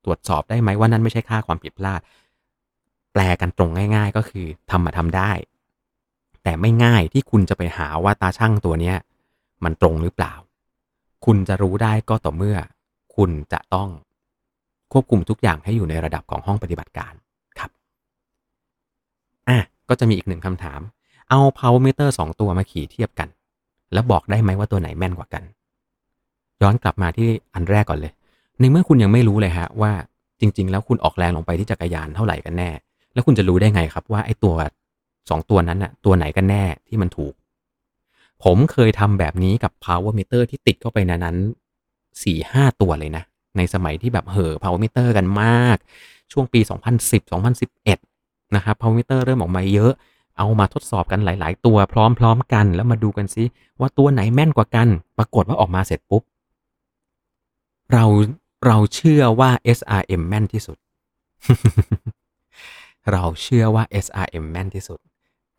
[0.05, 2.01] ตรวจสอบได้ไหมว่านั่นไม่ใช่ค่าความผิดพลาด
[3.13, 5.31] แปลกันตรงง่าย ๆ ก็คือทำมาทำได้
[6.43, 8.97] แต่ไม่ง่ายที่คุณจะไปหาว่าตาช่างตัวเนี้ย
[9.63, 10.33] มันตรงหรือเปล่า
[11.25, 12.57] คุณจะรู้ได้ก็ต่อเมื่อ
[13.15, 13.89] คุณจะต้อง
[14.91, 17.13] ควบคุมทุกอย่างให้อยู่ในระดับของห้องปฏิบัติการ
[17.59, 17.71] ครับ
[19.49, 19.57] อะ
[19.89, 20.81] ก็จะมีอีกหนึ่งคำถาม
[21.29, 23.29] เอา power meter 2 ตัวมาขี่เทียบกัน
[23.93, 25.43] แล้วบอกได้ไหมว่าตัวไหนแม่นกว่ากัน
[26.62, 28.13] ย้อนกลับมาที่อันแรกก่อนเลย
[28.60, 29.91] ในเมื่อคุณยังไม่รู้เลยฮะว่า
[30.39, 32.69] จริง ๆ แล้วคุณออกแรงลงไปที่จักรยานเท่าไหร่กันแน่
[33.13, 34.56] แล้วคุณจะรู้ได้ไงครับว่าไอ้ตัว
[35.30, 37.34] สองตัวนั้นน่ะตัวไหนกันแน่ที่มันถูก
[38.43, 41.36] ผมเคยทำแบบนี้กับ power meter ที่ติดเข้าไปในนั้น
[42.23, 43.23] สี่ห้าตัวเลยนะ
[43.58, 45.78] ในสมัยที่แบบเห่อ power meter กันมาก
[46.32, 46.60] ช่วงปี
[47.38, 49.93] 2010-2011 นะครับ power meter เริ่มออกมาเยอะ
[50.39, 53.43] เอามาทดสอบกันหลาย ๆ ตัวพร้อม ๆ กัน แล้วมาดูกันซิ
[53.80, 56.23] ว่าตัวไหนแม่นกว่ากัน ปรากฏว่าออกมาเสร็จปุ๊บ
[57.93, 58.06] เรา
[58.65, 60.78] เราเชื่อว่า SRM แม่นที่สุด
[63.12, 64.99] เราเชื่อว่า SRM แม่นที่สุด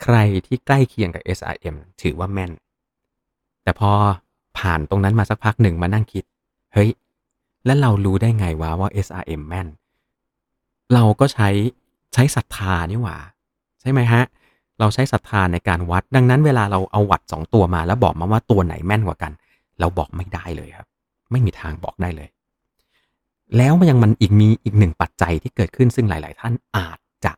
[0.02, 0.16] ใคร
[0.46, 2.52] ที่ใกล้เคียงกับ SRM ถือว่าแม่น
[3.62, 3.92] แต่พอ
[4.58, 6.24] ผ่านตรงนั้นมาสักพักหนึ่งมานั่งคิด
[6.74, 6.90] เฮ้ย
[7.64, 9.68] แล้วเรารู้ได้ไงวะว่า SRM แม่น
[10.94, 11.48] เราก็ใช้
[12.14, 13.18] ใช้ศรัทธานี่หว่า
[13.80, 14.22] ใช่ไหมฮะ
[14.80, 19.32] เราใช้ศรัทธาในการวัด ดังนั้นเวลาเราเอาวัดสองตัวมาแล้วบอกมาว่าตัวไหนแม่นกว่ากัน
[19.80, 20.86] เราบอกไม่ได้เลยครับ
[21.30, 22.28] ไม่มีทางบอกได้เลย
[23.56, 27.32] แล้วมันยังมันอีกมีอีกหนึ่งปัจจัยที่เกิดขึ้นซึ่งหลาย ๆ ท่านอาจจะ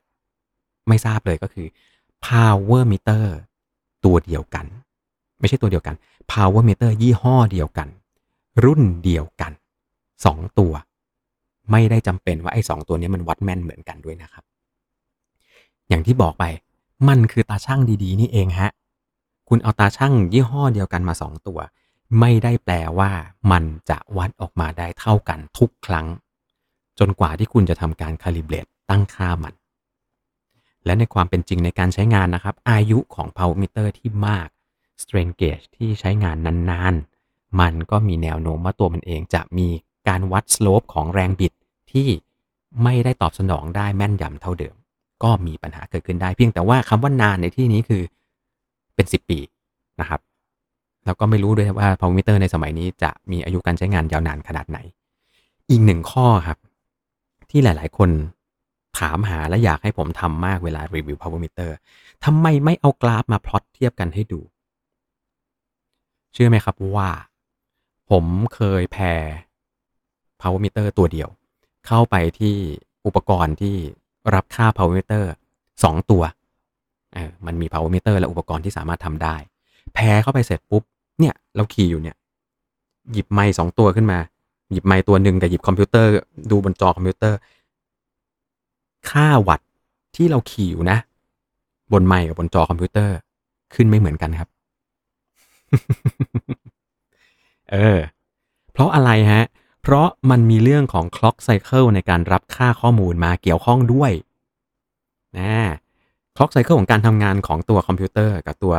[0.88, 1.66] ไม่ทราบเลยก็คือ
[2.26, 3.24] power meter
[4.04, 4.66] ตัวเดียวกัน
[5.40, 5.94] ไม่ใช่ตัวเดียวกัน
[6.32, 7.88] power meter ยี่ห้อเดียวกัน
[8.64, 9.52] รุ่นเดียวกัน
[10.24, 10.72] สองตัว
[11.70, 14.44] ไม่ได้จำเป็นว่าไอ้สองตัวนี้มันวัดแม่นเหมือนกันด้วยนะครับ
[15.88, 16.44] อย่างที่บอกไป
[17.08, 18.70] มันคือตาช่างดีๆ นี่เองฮะ
[19.48, 21.58] คุณเอาตาช่างยี่ห้อเดียวกันมาสองตัว
[22.20, 23.10] ไม่ได้แปลว่า
[23.50, 26.06] มันจะวัดออกมาได้เท่ากันทุกครั้ง
[26.98, 29.54] จนกว่าที่คุณจะทำการคาลิเบรตตั้งค่ามัน
[30.84, 34.48] และในความเป็นจริงในการใช้งานนะครับ อายุของ power meter ที่มาก
[35.02, 36.36] strain gauge ที่ใช้งาน
[36.70, 39.68] นานๆ มันก็มีแนวโน้มว่าตัวมันเองจะมี
[40.08, 41.52] การวัด slope ของแรงบิด
[41.92, 42.08] ที่
[42.82, 44.74] ไม่ได้ตอบสนองได้แม่นยำเท่าเดิม
[45.22, 48.02] ก็มีปัญหาเกิดขึ้นได้ เพียงแต่ว่าคำว่านานในที่นี้คือ
[48.94, 49.38] เป็น 10 ปี
[50.00, 50.20] นะครับ
[51.06, 54.78] แล้วก็ไม่รู้ด้วยว่า power meter ในสมัยนี้จะมีอายุการใช้งานยาวนานขนาดไหน
[55.70, 56.58] อีกหนึ่งข้อครับ
[57.50, 58.10] ที่หลาย ๆ คน
[58.98, 61.70] ถามหาและอยากให้ผมทำมากเวลารีวิว power meter
[62.24, 64.40] ทำไมไม่เอากราฟมาพลอตเทียบกันให้ดู
[66.32, 67.10] เชื่อไหมครับว่า
[68.10, 69.22] ผมเคยแพร
[70.40, 71.28] power meter ตัวเดียว
[71.86, 72.56] เข้าไปที่
[73.06, 73.76] อุปกรณ์ที่
[74.34, 75.24] รับค่า power meter
[75.84, 76.22] สองตัว
[77.14, 79.36] เออมันมี power meter และอุปกรณ์ที่สามารถทำได้
[79.94, 80.82] pair เข้าไปเสร็จปุ๊บ
[81.18, 82.16] เนี่ย เราขี่อยู่เนี่ย
[83.12, 84.18] หยิบไมล์สองตัวขึ้นมา
[84.72, 86.10] หยิบไมล์ตัวหนึ่งแต่หยิบคอมพิวเตอร์
[86.50, 87.38] ดูบนจอคอมพิวเตอร์
[89.10, 89.68] ค่าวัตต์
[90.16, 90.98] ที่เราขี่อยู่นะ
[91.92, 93.16] บนไมล์กับบนจอคอมพิวเตอร์
[93.74, 94.48] ขึ้นไม่เหมือนกันครับ
[97.72, 97.98] เออ
[98.72, 99.44] เพราะอะไรฮะ
[99.82, 104.12] เพราะมันมีเรื่องของ clock cycle ในการรับค่าข้อมูลมาเกี่ยวข้องด้วย
[105.38, 105.54] นะ
[106.36, 108.74] clock cycle ของการทำงานของตัวคอมพิวเตอร์กับตัว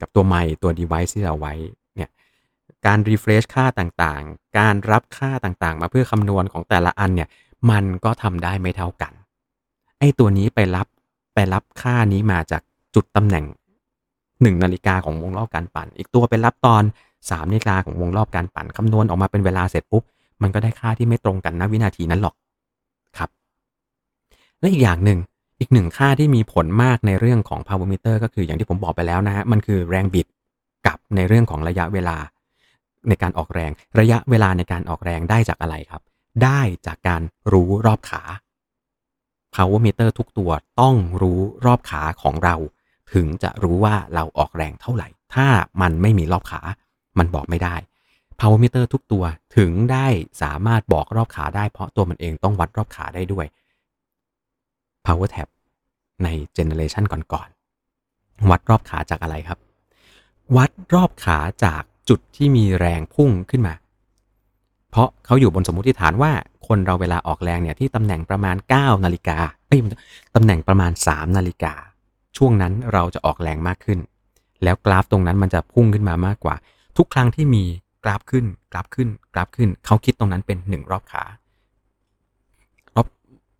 [0.00, 1.54] กับตัวไมค์ตัว device ที่เราไว้
[1.96, 2.10] เนี่ย
[2.86, 7.28] การ refresh ค่าต่างๆ การรับค่าต่างๆ มาเพื่อคำนวณของแต่ละอันเนี่ย
[7.70, 9.12] มันก็ทำได้ไม่เท่ากัน
[9.98, 10.86] ไอ้ตัวนี้ไปรับ
[11.34, 12.62] ไปรับค่านี้มาจาก
[12.94, 13.44] จุดตำแหน่ง
[14.00, 16.82] 1 นาฬิกาของวงรอบการปั่น อีกตัวไปรับตอน
[17.16, 20.04] 3 นาฬิกาของวงรอบการปั่นคำนวณออกมาเป็นเวลาเสร็จปุ๊บ
[20.42, 22.34] มันก็ได้ค่าที่ไม่ตรงกันณวินาทีนั้นหรอก
[23.18, 23.30] ครับ
[24.60, 25.18] และอีกอย่างหนึ่ง
[25.60, 30.26] อีกหนึ่งค่าที่มีผลมากในเรื่องของ power meter ก็คืออย่างที่ผมบอกไปแล้วนะฮะมันคือแรงบิด
[30.86, 32.16] กับในเรื่องของระยะเวลา
[33.08, 36.02] ในการออกแรง ระยะเวลาในการออกแรงได้จากอะไรครับ
[36.44, 37.22] ได้จากการ
[37.52, 38.22] รู้รอบขา
[39.54, 40.50] power meter ทุกตัว
[40.80, 42.54] ต้องรู้รอบขาของเรา
[43.12, 45.46] ถึงจะรู้ว่าเราออกแรงเท่าไหร่ ถ้า
[45.80, 46.60] มันไม่มีรอบขา
[47.18, 47.74] มันบอกไม่ได้
[48.40, 49.24] power meter ทุกตัว
[49.56, 50.06] ถึงได้
[50.42, 53.46] สามารถบอกรอบขาได้เพราะตัวมันเองต้องวัดรอบขาได้ด้วย
[55.06, 55.48] power tab
[56.24, 59.58] ในเจเนอเรชันก่อนๆวัดรอบขาจากอะไรครับ
[60.56, 63.74] วัดรอบขาจากจุดที่มีแรงพุ่งขึ้นมา
[64.90, 66.32] เพราะเขาอยู่บนสมมติฐานว่า
[66.66, 69.80] คนเราเวลาออกแรงเนี่ยที่ตำแหน่งประมาณ 9 นาฬิกาเอ้ย
[70.34, 71.72] ตำแหน่งประมาณ 3 นาฬิกา
[72.36, 73.98] ช่วงนั้นเราจะออกแรงมากขึ้น
[74.62, 76.56] แล้วกราฟตรงนั้นมันจะพุ่งขึ้นมามากกว่า
[76.96, 77.64] ทุกครั้งที่มี
[78.04, 81.22] กราฟขึ้น กราฟขึ้น กราฟขึ้น เขาคิดตรงนั้นเป็น 1 รอบขา
[82.94, 83.06] รอบ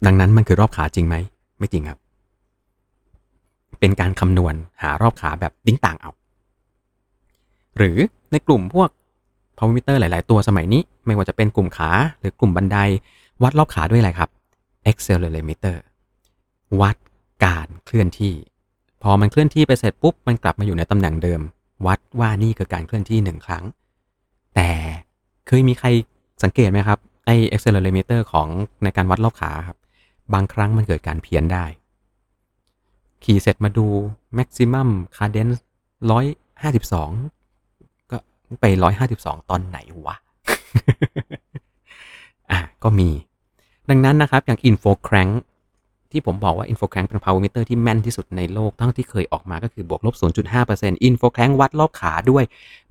[0.07, 1.17] ดังนั้นมันคือรอบขาจริงไหม
[1.59, 1.99] ไม่จริงครับ
[3.81, 6.11] เป็นการคำนวณหารอบขาแบบดิ้งต่างเอา
[7.77, 7.99] หรือ
[8.33, 8.89] ในกลุ่มพวก
[9.57, 12.79] power meter หลาย ๆ ตัวสมัยนี้ ไม่ว่าจะเป็นกลุ่มขาหรือกลุ่มบันได
[13.43, 14.31] วัดรอบขาด้วยอะไรครับ
[14.91, 15.77] accelerometer
[16.81, 16.97] วัด
[17.45, 18.35] การเคลื่อนที่
[19.03, 21.41] พอมันเคลื่อนที่ไปเสร็จปุ๊บ มันกลับมาอยู่ในตำแหน่งเดิม
[21.87, 23.65] วัดว่านี่คือการเคลื่อนที่หนึ่งครั้ง
[24.55, 24.69] แต่
[25.47, 25.89] เคยมีใคร
[26.43, 28.49] สังเกตไหมครับ ไอ้ accelerometer ของ
[28.83, 29.79] ในการวัดรอบขาครับ
[30.35, 31.65] บางครั้งมันเกิดการเพี้ยนได้
[33.25, 33.87] ขี่เสร็จมาดู
[34.39, 35.59] maximum cadence
[36.11, 36.25] ร้อย
[36.63, 37.11] ห้าสิบสอง
[38.11, 38.17] ก็
[38.61, 40.17] ไปร้อยห้าสิบสองตอนไหนวะ
[42.51, 43.11] อะ ก็มี
[43.91, 45.33] ดังนั้นนะครับ อย่าง Info Crank
[46.13, 50.15] ที่ผมบอกว่า Info Crank เป็น power meter ที่แม่นที่สุดในโลกทั้งที่เคยออกมาก็คือบวกลบ
[50.61, 52.45] 0.5% Info Crank วัดรอบขาด้วย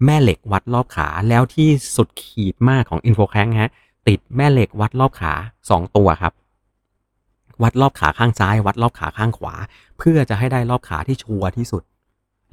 [0.06, 3.72] แม่เหล็กวัดรอบขาแล้วที่สุดขีดมากของ Info Crank ฮะ
[4.08, 5.34] ติดแม่เหล็กวัดรอบขา
[5.66, 6.34] 2 ตัวครับ
[7.64, 9.54] วัดรอบขาข้างซ้าย วัดรอบขาข้างขวา
[9.98, 11.84] เพื่อจะให้ได้รอบขาที่ชัวร์ที่สุด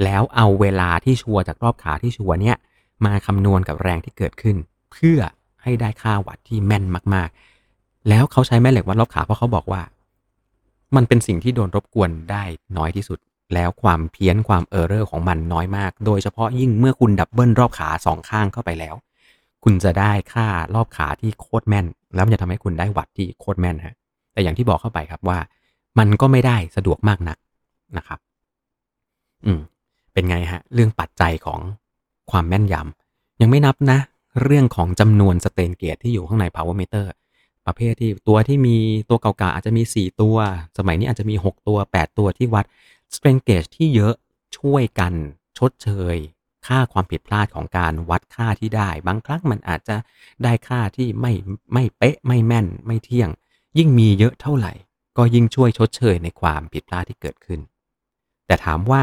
[0.05, 2.57] แล้วเอาเวลาที่ชัวร์จากรอบขาที่ชัวร์เนี่ย
[3.05, 4.57] มาคำนวณกับแรงที่เกิดขึ้น
[4.93, 5.19] เพื่อ
[5.63, 7.29] ให้ได้ค่าวัตต์ที่แม่นมาก
[7.69, 9.81] ๆ แล้วเขาใช้แม่เหล็กวัดรอบขาเพราะเขาบอกว่า
[10.97, 12.45] มันเป็นสิ่งที่โดนรบกวนได้
[12.77, 13.19] น้อยที่สุด
[13.55, 18.95] แล้วความเพี้ยนความ error ของมันน้อยมาก โดยเฉพาะยิ่งเมื่อคุณ double รอบขาสองข้างเข้าไปแล้ว
[19.65, 23.95] คุณจะได้ค่ารอบขาที่โคตรแม่น แล้วมันจะทำให้คุณได้วัดที่โคตรแม่นฮะ
[24.33, 25.39] แต่อย่างที่บอกเข้าไปครับว่า
[25.99, 27.39] มันก็ไม่ได้สะดวกมากนัก
[27.97, 28.19] นะครับ
[29.47, 29.61] อืม
[30.13, 31.61] เป็นไงฮะ เรื่องปัจจัยของ
[32.31, 33.99] ความแม่นยำยังไม่นับนะ
[34.43, 37.07] เรื่องของจำนวนสเตนเกตที่อยู่ข้างใน power meter
[37.67, 38.77] ประเภทที่ตัวที่มี
[39.11, 40.37] ตัวเก่าๆอาจจะมี 4 ตัว
[40.79, 42.65] สมัยนี้อาจจะมี 6 ตัว 8 ตัวที่วัด
[43.15, 44.15] strain gauge ที่เยอะ
[44.59, 45.13] ช่วยกัน
[45.59, 46.17] ชดเชย
[46.67, 49.97] ค่าความผิดพลาดของการวัดค่าที่ได้ บางครั้งมันอาจจะ
[50.45, 51.33] ได้ค่าที่ไม่
[51.73, 53.31] ไม่เป๊ะไม่แม่นไม่เที่ยง
[53.79, 54.73] ยิ่งมีเยอะเท่าไหร่
[55.17, 57.61] ก็ยิ่งช่วยชดเชยในความผิดพลาดที่เกิดขึ้น
[58.47, 59.03] แต่ถามว่า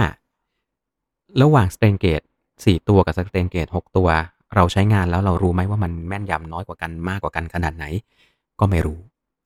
[1.41, 2.25] ระหว่าง strain gauge
[2.57, 4.09] 4 ตัวกับ strain gauge 6 ตัว
[4.55, 7.85] เราใช้งานแล้วเรารู้ไหมว่ามันแม่นยำน้อยกว่ากันมากกว่ากันขนาดไหน
[8.63, 8.99] ก็ไม่รู้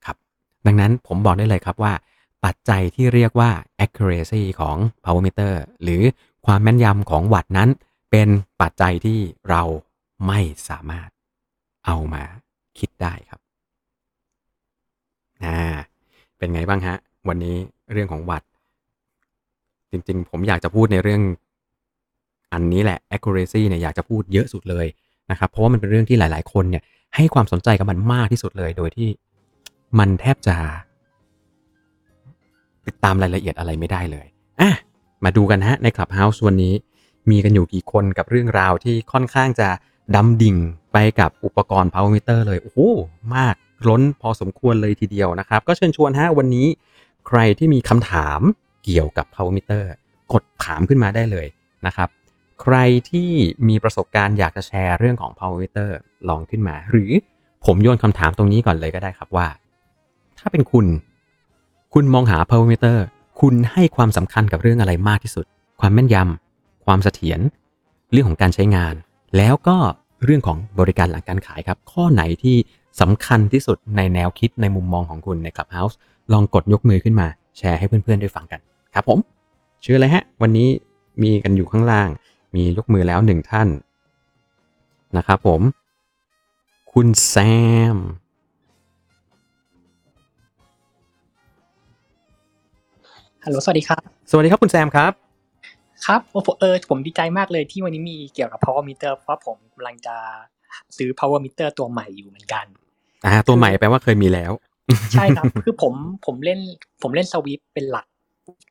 [0.06, 0.18] ครับ
[0.66, 1.94] ดังนั้นผมบอกได้เลยครับว่า
[2.46, 3.50] ปัจจัยที่เรียกว่า
[3.86, 5.54] accuracy ของ power meter
[5.84, 6.02] หรือ
[6.46, 7.70] ความแม่นยำของวัตต์นั้น
[8.12, 8.30] เป็น
[8.62, 9.64] ปัจจัยที่เรา
[10.28, 11.10] ไม่สามารถ
[11.86, 12.24] เอามา
[12.80, 13.40] คิดได้ครับ
[15.44, 15.60] อ่า
[16.38, 17.56] เป็นไงบ้างฮะ วันนี้
[17.92, 18.50] เรื่องของวัตต์
[19.92, 21.22] จริง ๆ ผมอยากจะพูดในเรื่อง
[22.54, 24.88] อันนี้แหละ accuracy เนี่ยอยากจะพูดเยอะสุดเลย
[25.32, 26.84] นะครับ เพราะว่ามันเป็นเรื่องที่หลาย ๆ คนเนี่ย
[27.18, 29.10] ให้ความสนใจกับมันมากที่สุดเลย โดยที่
[30.00, 30.56] มันแทบจะ
[32.88, 34.28] ติดตามรายละเอียดอะไรไม่ได้เลย
[34.62, 34.72] อะ
[35.24, 36.74] มาดูกันฮะในคลับเฮาส์วันนี้
[37.30, 39.70] มีกันอยู่กี่คนกับเรื่องราวที่ค่อนข้างจะ
[40.16, 40.58] ดำดิ่ง
[40.94, 42.80] ไปกับอุปกรณ์ power meter เลย โอ้โห
[43.36, 43.56] มาก
[43.88, 46.68] ล้นพอสมควรเลยทีเดียวนะครับ ก็เชิญชวนฮะวันนี้
[47.28, 48.40] ใครที่มีคำถาม
[48.84, 49.84] เกี่ยวกับ power meter
[50.34, 51.48] กดถามขึ้นมาได้เลย
[51.86, 52.10] นะครับ
[52.62, 52.76] ใคร
[53.10, 53.30] ที่
[53.68, 55.90] มีประสบการณ์อยากจะแชร์เรื่องของ power meter
[56.30, 57.12] ลองขึ้นมา หรือ
[57.66, 59.48] ผมโยนคำถามตรงนี้ก่อนเลยก็ได้ครับว่า
[60.38, 60.86] ถ้าเป็นคุณ
[61.94, 62.98] คุณมองหา power meter
[63.42, 65.46] คุณให้ความสำคัญกับเรื่องอะไรมากที่สุด
[65.80, 67.40] ความแม่นยำความเสถียร
[68.12, 68.94] เรื่องของการใช้งาน
[69.38, 69.78] แล้วก็
[70.26, 72.56] เรื่องของบริการหลังการขายครับ ข้อไหนที่
[73.02, 75.96] สำคัญที่สุดในแนวคิดในมุมมองของคุณใน Clubhouse
[76.34, 77.28] ลองกดยกมือขึ้นมา
[77.58, 78.60] แชร์ให้เพื่อนๆได้ฟังกัน
[78.94, 79.20] ครับผม
[79.82, 80.70] เชื่อเลยฮะ วันนี้
[81.22, 82.10] มีกันอยู่ข้างล่าง
[82.56, 83.68] มียกมือแล้วหนึ่งท่าน
[85.18, 85.62] นะครับผม
[87.02, 87.36] คุณแซ
[87.96, 87.98] ม
[93.46, 95.12] ฮัลโหล สวัสดีครับ สวัสดีครับคุณแซมครับ
[96.06, 100.16] ครับโอ้ผมเออผมดีใจมากเลยที่วันนี้มีเกี่ยวกับ power meter เพราะผมกำลังจะ
[100.98, 102.66] ซื้อ power meter ตัวใหม่อยู่เหมือนกัน
[103.26, 104.52] อ่า ตัวใหม่แปลว่าเคยมีแล้ว
[105.12, 105.94] ใช่ครับ คือผม
[106.26, 106.60] ผมเล่น
[107.02, 108.06] ผมเล่นสวิปเป็นหลัก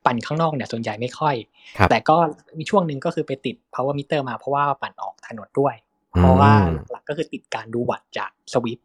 [0.04, 1.34] ปั่นข้างนอกเนี่ยส่วนใหญ่ไม่ค่อย
[1.78, 2.16] ครับแต่ก็
[2.58, 5.76] มีช่วงหนึ่งก็คือไปติด power meter มาเพราะว่าปั่นออกถนนด้วย
[6.20, 8.78] เพราะว่าอืมหลักๆก็คือติดการดูวัตต์จาก Zwift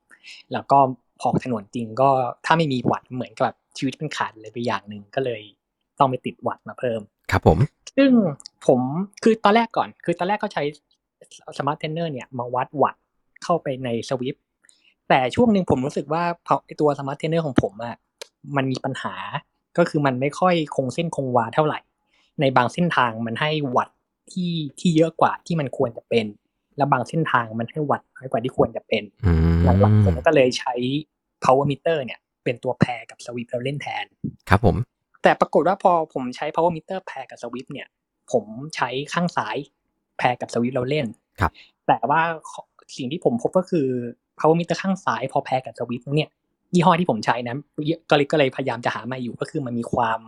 [0.54, 0.78] แล้วก็
[1.20, 2.10] พอออกถนนจริงก็
[2.46, 5.42] ถ้าไม่มีวัตต์เหมือนกับแบบชีวิตเป็นขาดเลยไปอย่างหนึ่งก็เลย
[6.00, 7.58] ต้องไปติดวัตต์มาเพิ่ม ครับผม
[7.98, 8.12] ซึ่ง
[8.68, 8.80] ผม
[9.24, 10.64] คือตอนแรกก่อน คือตอนแรกก็ใช้
[11.58, 13.02] smart trainer เนี่ยมาวัดวัตต์
[13.44, 14.36] เข้าไปใน Zwift
[15.10, 17.96] แต่ช่วงหนึ่งผมรู้สึกว่าพอไอ้ตัว smart trainer ของผมอะ
[18.56, 19.16] มันมีปัญหา
[19.78, 21.80] ก็คือมันไม่ค่อยคงเส้นคงวาเท่าไหร่
[22.42, 23.98] ในบางเส้นทางมันให้วัตต์
[24.32, 26.26] ที่ที่เยอะกว่าที่มันควรจะเป็น
[26.78, 30.74] และบางเส้นทางมันให้วัตต์น้อยกว่าที่ควรจะเป็นอืมหลังๆผมก็เลยใช้
[31.44, 34.06] power meter เนี่ย เป็นตัวแพรกับสวิปแล้วเล่นแทน
[34.50, 34.76] ครับผม
[35.24, 37.88] แต่ปรากฏว่าพอผมใช้ power meter แพรกับสวิปเนี่ย
[38.32, 39.58] ผมใช้ข้างซ้าย
[40.18, 41.06] แพรกับสวิปเราเล่น
[41.40, 41.52] ครับ
[41.88, 42.22] แต่ว่า
[42.98, 43.88] สิ่งที่ผมพบก็คือ
[44.40, 46.30] power meter ข้างซ้ายพอแพรกับสวิปเนี่ย
[46.74, 47.56] ยี่ห้อที่ผมใช้นะ
[48.10, 50.20] ก็เลยก็เลยพยายามจะหามาอยู่ก็คือมันมีความ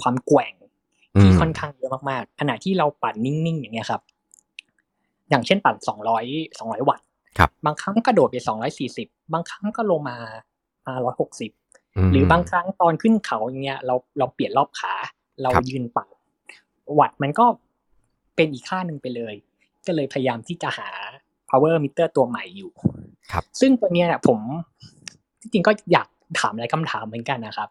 [0.00, 0.54] ความแกว่ง
[1.20, 4.02] ที่ค่อนข้างเยอะมากๆขณะที่เราปั่นนิ่งๆอย่างเงี้ยครับ
[5.30, 6.24] อย่างเช่นปั่นสองร้อย
[6.58, 7.06] สองร้อยวัตต์
[7.38, 10.16] ครับบางครั้งกระโดดไปสองร้อยสี่สิบบางครั้งก็ลงมา
[10.86, 11.50] มาร้อยหกสิบ
[12.08, 14.94] มหรือบางครั้งตอนขึ้นเขาอย่างเงี้ยเราเราเปลี่ยนรอบขา
[15.42, 16.08] เราครับยืนปั่น
[17.00, 17.46] วัตต์มันก็
[18.36, 19.34] เป็นอีกค่าหนึ่งไปเลย
[19.86, 20.88] ก็เลยพยายามที่จะหา
[21.50, 22.72] power meter ตัวใหม่อยู่
[23.32, 24.38] ครับ ซึ่งตัวเนี้ยเนี่ยผม
[25.40, 26.08] ที่จริงก็อยาก
[26.40, 27.70] ถามหลายคำถามเหมือนกันนะครับ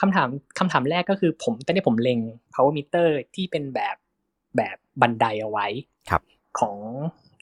[0.00, 2.18] คำถามคำถามแรกก็คือผมตอนนี้ผมเล็ง
[2.52, 3.96] power meter ที่เป็นแบบ
[4.56, 5.66] แบบบันไดเอาไว้
[6.10, 6.22] ครับ
[6.58, 6.74] ของ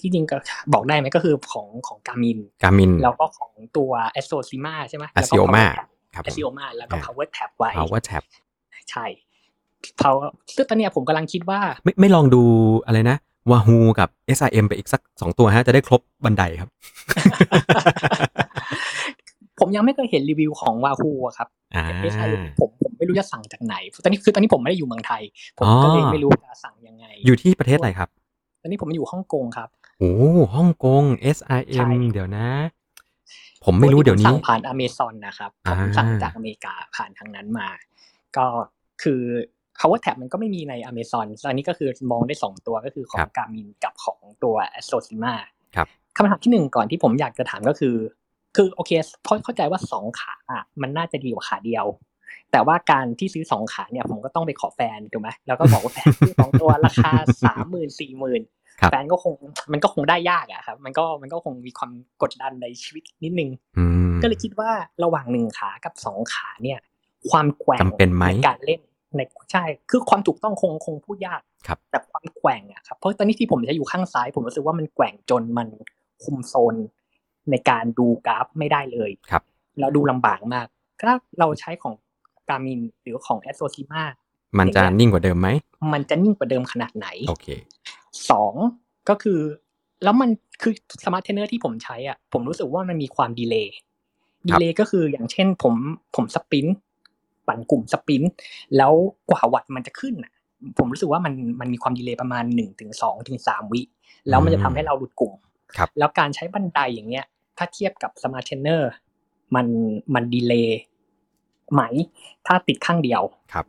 [0.01, 0.37] ที่จริงก็
[0.73, 5.89] บอกได้ไหมก็คือของของกามินกามินแล้วก็ของตัวแอสโซซิมาใช่ไหม a s i o m a ครับ
[6.25, 8.23] แอผมสโอมาแล้วก็อ่า power tab ไว้ power tab
[8.91, 9.05] ใช่
[10.03, 12.43] power ซึ่งตอนเนี้ยผมกำลังคิดว่า ไม่ไม่ลองดู
[12.87, 13.17] อะไรนะ
[13.51, 16.69] Wahoo กับ SIM ไปอีกสักสองตัวฮะ จะได้ครบบันไดครับ
[19.61, 22.25] ผมยังไม่เคยเห็นรีวิวของวาฮูอะครับอ่าไม่ใช่
[22.61, 25.23] ผมผมไม่รู้จะสั่งจากไหน ตอนนี้คือตอนนี้ผมไม่ได้อยู่เมืองไทย
[25.59, 28.09] ผมอ๋อก็เลยไม่รู้จะสั่งยังไง อยู่ที่ประเทศอะไรครับ
[28.61, 29.69] ตอนนี้ผมอยู่ฮ่องกงครับ
[30.01, 30.13] โอ้
[30.55, 32.47] ฮ่องกงใช่ SIM เดี๋ยวนะ
[33.65, 37.69] ผมไม่รู้เดี๋ยวปกติผนี้สั่งผ่านอเมซอนนะครับผมอ่าสั่งจากอเมริกาผ่านทางนั้นมา
[38.37, 38.47] ก็
[39.03, 39.23] คือ
[39.79, 45.35] power tab มันก็ไม่มีในอเมซอนตอนนี้ก็คือมองได้สองตัวก็คือของกามินกับของตัว a s t r o s i m a
[45.77, 47.97] ครับคำถามที่หนึ่งก่อนที่ผมอยากจะถามก็คือ
[48.57, 48.91] คือโอเค
[49.23, 51.87] เพราะเข้าใจว่าสองขาอะมันน่าจะดีกว่าขาเดียว
[52.53, 57.13] แต่ว่าการที่ซื้อสองขาเนี่ยผมก็ต้องไปขอแฟนถูกไหมแล้วก็บอกว่าแฟนซื้อสองตัวราคา
[57.45, 58.43] สามหมื่นสี่หมื่น
[58.81, 59.35] ครับแฟนก็คง
[59.73, 61.91] มันก็คงได้ยากอะครับ มันก็มันก็คงมีความ
[62.23, 64.71] กดดันในชีวิตนิดนึงอืมก็เลยคิดว่า
[65.05, 66.79] ระหว่างหนึ่งขากับสองขาเนี่ย
[67.31, 68.81] ความแกว่งจำเป็นไหมในการเล่น
[69.17, 69.21] ใน
[69.53, 75.69] ใช่คือความถูกต้องคงคงพูดยากครับแต่ความแกว่งอะครับเพราะตอนนี้ที่ผมจะอยู่ข้างซ้าย ผมรู้สึกว่ามันแกว่งจนมัน
[76.25, 76.75] คุมโซน
[77.51, 79.43] ในการดูกราฟไม่ได้เลยครับ
[79.79, 80.67] แล้วดูลำบากมาก
[81.01, 81.95] ถ้าเราใช้ของ
[82.49, 84.03] กามินหรือของแอสโซซิมา
[84.59, 85.49] มันจะนิ่งกว่าเดิมไหม
[85.93, 87.47] มันจะนิ่งกว่าเดิมขนาดไหน โอเค
[88.31, 88.55] สอง
[89.09, 89.41] ก็คือ
[90.05, 90.31] แล้วมัน
[90.63, 90.73] คือ
[91.05, 95.75] smart trainer ที่ผมใช้อะ ผมรู้สึกว่ามันมีความ delay delay ก็คืออย่างเช่นผม
[96.17, 96.77] ผม sprint
[97.47, 98.33] ปั่นกลุ่ม sprint
[98.77, 98.93] แล้ว
[99.31, 100.33] กว่าวัตต์มันจะขึ้นอะ
[100.79, 103.83] ผมรู้สึกว่ามันมันมีความ delay ประมาณหนึ่งถึงสองถึงสามวิ
[104.29, 105.33] แล้วมันจะทำให้เราหลุดกลุ่ม
[105.77, 107.27] ครับแล้วการใช้บันไดอย่างเงี้ย
[107.59, 108.91] ถ้าเทียบกับ smart trainer
[109.55, 109.67] มัน
[110.15, 110.79] มัน delay
[111.73, 111.83] ไหม
[112.47, 113.67] ถ้าติดข้างเดียวครับ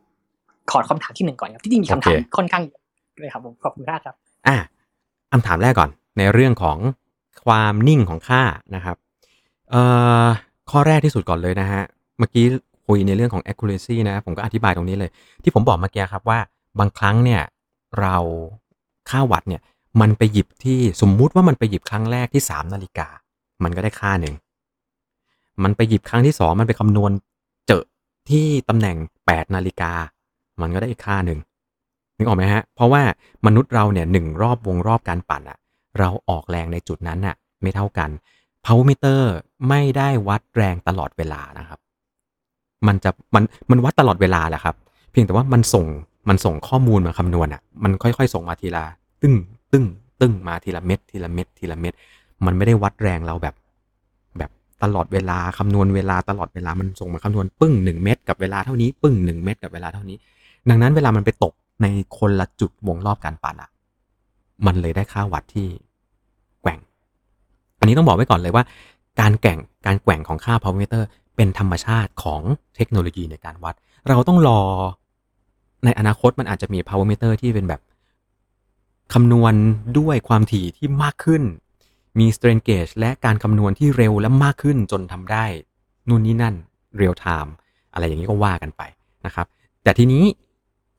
[0.72, 2.82] ขอคำถามที่หนึ่งก่อนครับที่จริงมีคำถามโอเคค่อนข้างเยอะ
[3.20, 4.16] เลยครับผมขอบคุณมากครับ
[4.48, 4.56] อะ
[5.32, 6.78] คำถามแรกก่อน ในเรื่องของ
[7.46, 8.42] ความนิ่งของค่า
[8.76, 8.98] นะครับ
[9.70, 9.82] เอ่
[10.24, 10.28] อ
[10.72, 11.82] ข้อแรกที่สุดก่อนเลยนะฮะ
[12.20, 12.46] เมื่อกี้
[12.88, 15.12] คุยในเรื่องของ accuracy นะ ผมก็อธิบายตรงนี้เลย
[15.44, 16.40] ที่ผมบอกเมื่อกี้ครับว่า
[16.80, 17.42] บางครั้งเนี่ย
[18.00, 18.18] เรา
[19.10, 19.62] ค่าวัตต์เนี่ย
[20.02, 23.08] มันไปหยิบที่สมมุติว่ามันไปหยิบครั้งแรกที่ 3 นาฬิกา
[23.64, 24.36] มันก็ได้ค่าหนึ่ง
[25.64, 27.29] มันไปหยิบครั้งที่ 2 มันไปคำนวณเจอ
[28.30, 29.92] ที่ตำแหน่ง 8 นาฬิกา
[30.62, 31.40] มันก็ได้อีกค่าหนึ่ง
[32.18, 33.02] นึกออกไหมฮะ เพราะว่า
[33.46, 35.58] มนุษย์เราเนี่ยหนึ่งรอบวงรอบการปั่นอะ
[36.00, 38.10] เราออกแรงในจุดนั้นน่ะไม่เท่ากัน
[38.66, 39.22] power meter
[39.70, 41.80] ไม่ได้วัดแรงตลอดเวลานะครับ
[42.88, 44.76] มันจะมันมันวัดตลอดเวลาแหละครับ
[45.12, 45.86] เพียงแต่ว่ามันส่ง
[46.30, 48.84] มันส่งข้อมูลมาคำนวณอะมันค่อยๆ ส่งมาทีละ
[49.22, 49.36] ตึ้ง
[49.72, 49.86] ตึ้ง
[50.22, 51.94] ตึ้งมาทีละเม็ดทีละเม็ดทีละเม็ด
[52.46, 53.56] มันไม่ได้วัดแรงเราแบบ
[54.84, 60.18] ตลอดเวลาคำนวณเวลาตลอดเวลามันส่งมาคำนวณปึ้งหนึ่งเม็ดกับเวลาเท่านี้ปึ้งหนึ่งเม็ดกับเวลาเท่านี้
[60.70, 61.88] ดังนั้นเวลามันไปตกใน
[62.18, 63.70] คนละจุดวงรอบการปั่นอะ
[64.66, 65.68] มันเลยได้ค่าวัดที่
[66.62, 66.80] แกว่ง
[67.80, 68.64] อันนี้ต้องบอกไว้ก่อนเลยว่า
[69.20, 71.04] การแกว่งการแกว่งของค่า power meter
[71.36, 72.42] เป็นธรรมชาติของ
[72.76, 73.76] เทคโนโลยีในการวัด
[74.10, 74.62] เราต้องรอ
[75.86, 77.82] ในอนาคตมันอาจจะมี power meter ที่เป็นแบบ
[79.14, 79.54] คำนวณ
[80.00, 81.44] ด้วยความถี่ที่มากขึ้น
[82.20, 85.46] มี strain gauge และการคำนวณที่เร็วและมากขึ้นจนทำได้
[86.10, 86.56] นู่นนี่นั่น
[87.00, 87.52] real time
[87.94, 88.82] อะไรอย่างนี้ก็ว่ากันไป
[89.26, 89.48] นะครับ
[89.84, 90.24] แต่ทีนี้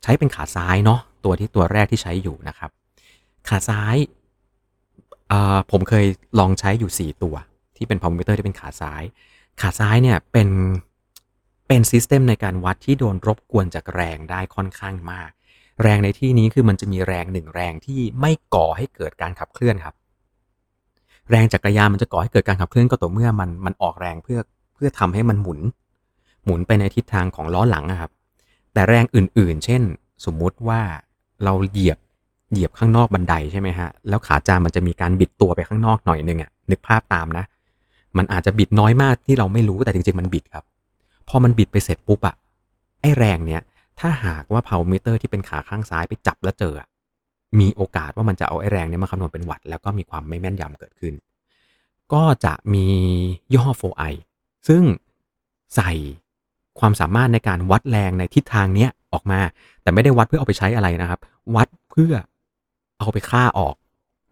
[0.03, 2.71] ใช้เป็นขาซ้ายเนาะตัวที่ตัวแรกที่ใช้อยู่นะครับ
[3.49, 3.97] ขาซ้าย
[5.71, 6.07] ผมเคย
[6.39, 7.35] ลองใช้อยู่ 4 ตัว
[7.77, 9.03] ที่เป็น power meter ที่เป็นขาซ้าย
[9.61, 10.49] ขาซ้ายเนี่ยเป็น
[11.69, 15.31] เป็น system ในการวัดที่โดนรบกวนจากแรงได้ค่อนข้างมาก
[15.83, 19.95] แรงในที่นี้คือมันจะมีแรงหนึ่งแรงที่ไม่ก่อให้เกิดการขับเคลื่อนครับ
[21.31, 24.39] แรงจักรยานมันจะก่อให้เกิดการขับเคลื่อนก็ต่อเมื่อมันมันออกแรงเพื่อ
[24.75, 25.61] เพื่อทำให้มันหมุน
[26.45, 28.11] หมุนไปในทิศทางของล้อหลังนะครับ
[28.73, 29.83] แต่แรงอื่นๆ เช่น
[30.25, 30.81] สมมุติว่า
[31.45, 31.99] เราเหยียบ
[32.53, 37.45] เหยียบข้างนอกบันไดใช่ไหมฮะ แล้วขาจานมันจะมีการบิดตัวไปข้างนอกหน่อยนึงอะ่ะ นึกภาพตามนะ
[38.17, 40.65] มันอาจจะบิดน้อยมากที่เราไม่รู้แต่จริงๆ มันบิดครับ
[41.29, 42.35] พอมันบิดไปเสร็จปุ๊บอะ
[43.01, 43.63] ไอแรงเนี้ย
[44.01, 46.75] ถ้าหากว่า power meter ที่เป็นขาข้างซ้ายไปจับแล้วเจอ
[47.59, 51.15] มีโอกาสว่ามันจะเอาไอแรงเนี้ยมาคำนวณเป็นวัตต์แล้วก็มีความไม่แม่นยำเกิดขึ้น
[52.13, 52.87] ก็จะมี
[53.53, 54.13] ย่ห้อ 4i
[54.69, 54.83] ซึ่ง
[55.77, 55.93] ใส่
[56.81, 59.41] ความสามารถในการวัดแรงในทิศทางเนี้ยออกมา
[59.83, 61.21] แต่ไม่ได้วัดเพื่อเอาไปใช้อะไรนะครับ
[61.57, 62.13] วัดเพื่อ
[62.99, 63.75] เอาไปค่าออก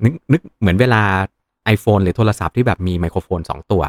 [0.05, 1.03] นึกนึกเหมือนเวลา
[1.75, 3.83] iPhone หรือโทรศัพท์ที่แบบมีไมโครโฟน 2 ตัว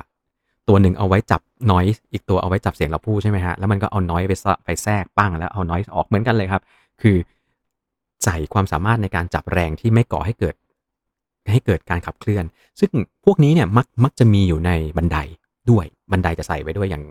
[0.67, 4.33] ตัวหนึ่งเอาไว้จับนอยส์อีกตัวเอาไว้จับเสียงเราพูดใช่ไหมฮะ แล้วมันก็เอานอยไป
[4.65, 6.61] ไปแทรกปั้งแล้วเอานอยส์ออกเหมือนกันเลยครับ
[7.01, 7.15] คือ
[8.23, 10.55] ใส่ความสามารถในการจับแรงที่ไม่ก่อให้เกิด
[11.51, 12.45] ให้เกิดการขับเคลื่อน
[12.79, 12.91] ซึ่ง
[13.25, 15.17] พวกนี้เนี่ยมักมักจะมีอยู่ในบันได
[15.71, 17.03] ด้วยบันไดจะใส่ไว้ด้วยอย่าง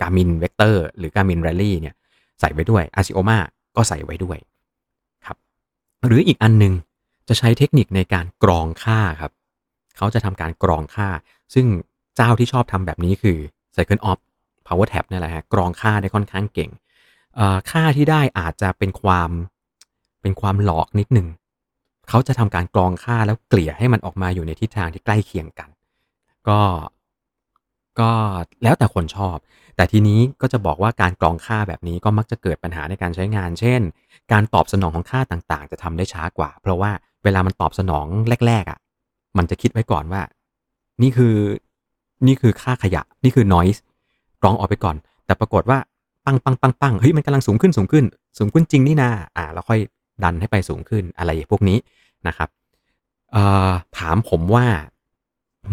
[0.00, 1.94] Garmin Vector หรือ Garmin Rally เนี่ย
[2.40, 3.38] ใส่ไว้ด้วย a s i o m a
[3.76, 4.38] ก็ใส่ไว้ด้วย
[5.26, 5.36] ครับ
[6.06, 6.72] หรืออีกอันหนึง
[7.28, 9.32] จะใช้เทคนิคในการกรองค่าครับ
[9.96, 11.08] เขาจะทำการกรองค่า
[11.54, 11.66] ซึ่ง
[12.16, 13.38] เจ้าที่ชอบทำแบบนี้คือ
[13.76, 14.18] Cycle of
[14.66, 16.70] Power Tab นี่แหละฮะกรองค่าได้ค่อนข้างเก่ง
[17.70, 19.30] ค่าที่ได้อาจจะเป็นความ
[20.22, 21.28] เป็นความหลอกนิดหนึ่ง
[22.08, 25.68] เขาจะทำการกรองค่าแล้วเกลี่ยให้มันออกมาอยู่ในทิศทางที่ใกล้เคียงกัน
[26.48, 26.60] ก็
[28.00, 28.10] ก็
[28.62, 29.36] แล้วแต่คนชอบ
[29.76, 33.80] แต่ทีนี้ก็จะบอกว่าการกรองค่าแบบนี้ก็มักจะเกิดปัญหาในการใช้งาน เช่น
[34.32, 36.90] การตอบสนองของค่าต่างๆ จะทำได้ช้ากว่า เพราะว่า
[37.24, 38.06] เวลามันตอบสนอง
[38.46, 38.78] แรก ๆอะ่ะ
[39.38, 40.22] มันจะคิดไว้ก่อนว่า
[41.02, 41.34] นี่คือ
[42.26, 43.80] นี่คือค่าขยะ นี่คือ noise
[44.42, 44.96] กรองออกไปก่อน
[45.26, 45.78] แต่ปรากฏว่า
[46.26, 48.04] ปังปังปังปังเฮ้ยมันกำลังสูงขึ้นสูงขึ้น
[48.38, 49.80] สูงขึ้นจริงนี่นาอ่า แล้วค่อย
[50.24, 51.78] ดันให้ไปสูงขึ้นอะไรพวกนี้
[52.28, 52.48] นะครับ
[53.32, 54.66] เอ่อถามผมว่า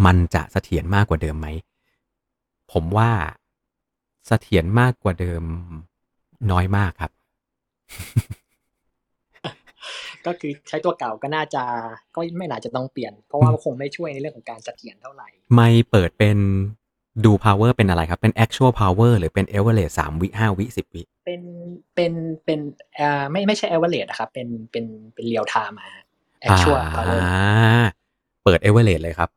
[0.05, 1.47] มันจะเสถียรมากกว่าเดิมไหม
[2.71, 3.11] ผมว่า
[4.27, 5.43] เสถียรมากกว่าเดิม
[6.51, 7.11] น้อยมากครับ
[10.25, 11.63] ก็คือใช้ตัวเก่าก็น่าจะ
[12.15, 16.37] ก็ไม่น่าจะต้องเปลี่ยน เพราะว่าคงไม่ช่วยในเรื่องของการเสถียรเท่าไหร่ ไม่เปิดเป็น
[17.25, 21.45] ดู power เป็นอะไรครับ เป็น actual power หรือเป็น average สามวิห้าวิสิบวิ เป็น
[21.95, 22.13] เป็น
[22.45, 22.59] เป็น
[22.95, 26.05] เอ่อไม่ไม่ใช่ average นะครับ เป็นเป็นเป็น real time อะฮะ
[26.47, 27.21] actual อ่า power
[28.43, 29.29] เปิด average เลยครับ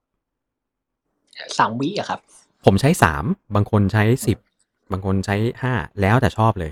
[1.58, 2.20] สามวิอะครับ
[2.64, 3.24] ผมใช้สาม
[3.54, 4.38] บางคนใช้สิบ
[4.92, 6.70] บางคนใช้ห้าแล้วแต่ชอบเลย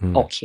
[0.00, 0.40] อืมโอเค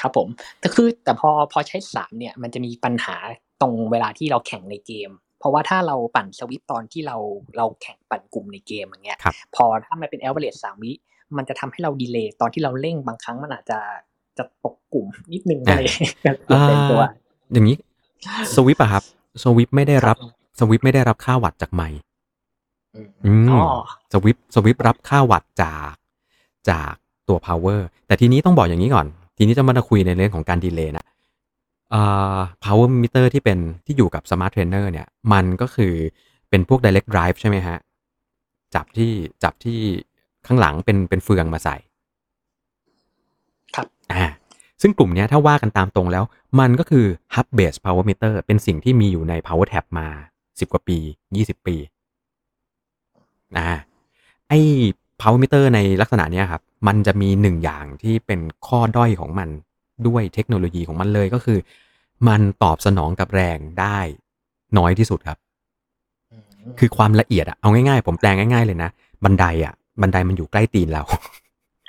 [0.00, 0.28] ครับผม
[0.60, 3.16] แต่คือแต่พอพอใช้สามเนี่ย มันจะมีปัญหา
[3.60, 7.16] ตรงเวลาที่เราแข่งในเกม เพราะว่าถ้าเราปั่นสวิตช์ตอนที่เรา
[7.56, 10.92] เราแข่งปั่นกลุ่มในเกมอย่างเงี้ยครับพอถ้ามันเป็น average สามวิ
[11.36, 13.78] มันจะทำให้เราดีเลย์ตอนที่เราเร่งบางครั้งมันอาจจะ
[14.38, 15.80] จะตกกลุ่มนิดนึงอะไร
[16.66, 17.10] เป็นตัวอ่า
[17.52, 17.76] อย่างนี้
[18.54, 19.04] สวิปอะครับ
[19.42, 21.98] สวิปไม่ได้รับครับสวิปไม่ได้รับค่าวัตต์จากไมค์
[22.94, 23.62] อืมอืมอ๋อ
[24.12, 25.94] สวิปสวิปรับค่าวัตต์จาก
[26.70, 26.92] จาก
[27.28, 29.06] ตัว power แต่ทีนี้ต้องบอกอย่างนี้ก่อน
[29.36, 31.06] ทีนี้จะมาคุยในเรื่องของการดีเลย์นะ
[31.90, 32.02] เอ่
[32.34, 35.94] อ power meter ที่เป็นที่อยู่กับ smart trainer เนี่ย มันก็คือ
[36.50, 37.78] เป็นพวก direct drive ใช่ไหมฮะ
[38.74, 39.12] จับที่
[39.42, 39.80] จับที่
[40.46, 41.76] ข้างหลังเป็นเป็นเฟืองมาใส่
[43.76, 44.24] ครับอ่า
[44.82, 46.24] ซึ่งกลุ่มเนี้ยถ้าว่ากันตามตรงแล้ว
[46.60, 50.08] มันก็คือ hub base power meter เป็นสิ่งที่มีอยู่ใน power tab มา
[50.40, 50.98] 10 กว่าปี
[51.36, 51.76] 20 ปี
[53.58, 53.68] อ่า
[54.48, 54.60] ไอ้
[55.20, 59.48] power meter ในลักษณะเนี้ยครับ มันจะมีหนึ่งอย่างที่เป็นข้อด้อยของมัน
[60.06, 61.58] ด้วยเทคโนโลยีของมันเลยก็คือ
[62.28, 63.98] มันตอบสนองกับแรงได้
[64.78, 65.38] น้อยที่สุดครับ
[66.70, 68.90] มคือความละเอียดอะเอาง่ายๆ ผมแปลงง่าย ๆ เลยนะ
[69.24, 71.02] บันไดอะ บันไดมันอยู่ใกล้ตีนเรา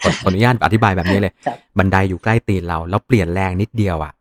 [0.04, 4.14] ขอขออนุญาตอธิบายแบบนี้เลยครับบันไดอยู่ใกล้ตีนเรา แล้วเปลี่ยนแรงนิดเดียวอะ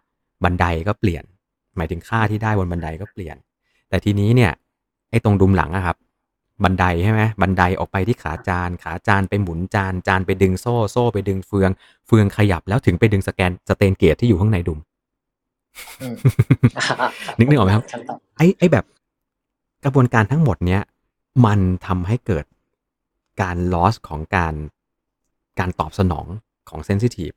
[0.45, 1.25] บันไดก็เปลี่ยน
[1.77, 3.37] หมายถึงค่าที่ได้บนบันไดก็เปลี่ยน
[3.89, 4.53] แต่ทีนี้เนี่ย
[5.11, 5.97] ไอ้ตรงดุมหลังอะครับ
[6.65, 11.71] บันไดใช่ไหมบันไดออกไปที่ขาจาน ขาจานไปหมุนจาน จานไปดึงโซ่ โซ่ไปดึงเฟือง
[12.07, 14.79] เฟืองขยับแล้วถึงไปดึงสแกนสเตนเกตที่อยู่ข้างในดุม
[16.01, 16.15] อืม
[16.77, 18.85] อ่าครับนึกนึกออกไหมครับขั้นตอนไอ้ไอ้แบบ
[19.85, 20.83] กระบวนการทั้งหมดเนี้ย
[21.47, 22.45] มันทำให้เกิด
[23.43, 24.55] การ loss ของการ
[25.59, 26.27] การตอบสนอง
[26.69, 27.31] ของเซนซิทีฟ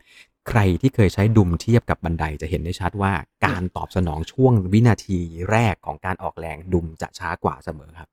[0.50, 3.14] ใครที่เคยใช้ดุมเทียบกับบันไดจะเห็นได้ชัดว่า
[3.46, 5.20] การตอบสนองช่วงวินาที
[5.52, 8.10] แรกของการออกแรงดุมจะช้ากว่าเสมอครับ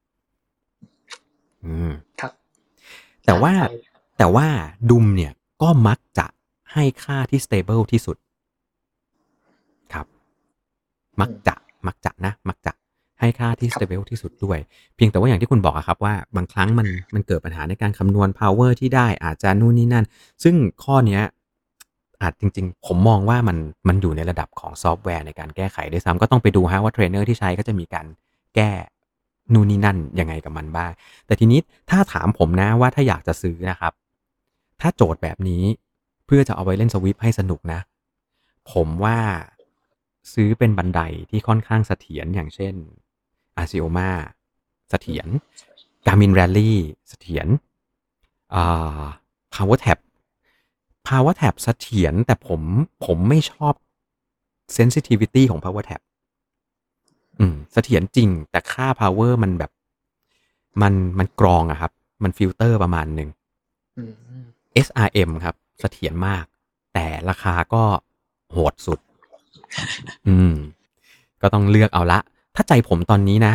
[1.64, 2.32] อืมครับ
[3.26, 3.78] แต่ว่าใช่
[4.18, 4.48] แต่ว่า
[4.90, 5.32] ดุมเนี่ย
[5.62, 6.26] ก็มักจะ
[6.72, 8.16] ให้ค่าที่ stable ที่สุด
[9.92, 10.06] ครับ
[11.20, 11.54] มักจะ
[11.86, 12.72] มักจะนะ มักจะ
[13.20, 14.58] ให้ค่าที่ stable ที่สุดด้วย
[14.96, 20.04] เพียงแต่ว่าอย่างที่คุณบอกครับว่าบางครั้งมันมันเกิดปัญหาในการคำนวณ power ที่ได้อาจจะนู่นนี่นั่น
[20.42, 20.54] ซึ่ง
[20.84, 21.22] ข้อเนี้ย
[22.22, 23.56] อาจจริง ๆ ผมมองว่ามัน
[23.88, 28.06] มันอยู่ในระดับของซอฟต์แวร์ในการแก้ไขด้วยซ้ำก็ต้องไปดูฮะว่าเทรนเนอร์ที่ใช้ก็จะมีการ
[28.54, 28.72] แก้
[29.52, 30.90] นู่นนี่นั่นยังไงกับมันบ้าง
[31.26, 31.60] แต่ทีนี้
[31.90, 33.92] ถ้าถามผมนะว่าถ้าอยากจะซื้อนะครับ
[34.80, 35.62] ถ้าโจทย์แบบนี้
[36.26, 37.80] เพื่อจะเอาไว้เล่น Zwift ให้สนุกนะ
[38.72, 39.18] ผมว่า
[40.32, 41.00] ซื้อเป็นบันได
[41.30, 42.74] ที่ค่อนข้างเสถียรอย่างเช่น
[43.62, 44.10] a s i o m a
[44.90, 45.28] เสถียร
[46.06, 46.72] Garmin Rally
[47.08, 47.46] เสถียร
[48.54, 49.04] อ่า
[49.54, 49.98] PowerTap
[51.08, 52.60] PowerTap เสถียรแต่ผม
[53.04, 53.74] ผมไม่ชอบ
[54.76, 56.00] sensitivity ของ PowerTap
[57.38, 59.70] อืมเสถียรจริง แต่ค่า power มันแบบ
[60.82, 61.92] มันมันกรองอะครับ
[62.22, 63.28] มันฟิลเตอร์ประมาณหนึ่ง
[63.98, 64.44] อืม
[64.86, 66.44] SRM ครับเสถียรมาก
[66.94, 67.82] แต่ราคาก็
[68.52, 68.98] โหดสุด
[70.28, 70.54] อืม
[71.42, 72.20] ก็ต้องเลือกเอาละ
[72.54, 73.54] ถ้าใจผมตอนนี้นะ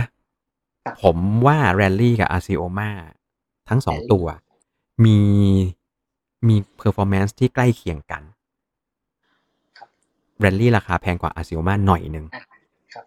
[0.85, 2.89] ครับผมว่า Rally กับ a r c i o m a
[3.69, 4.27] ทั้งสอง Rally ตัว
[5.05, 5.19] มี
[6.47, 8.23] มี performance ที่ใกล้เคียงกัน
[9.77, 9.89] ครับ
[10.43, 12.43] Rally ราคาแพงกว่า a r c i o m a หน่อยหนึ่งอะ
[12.93, 13.05] ครับ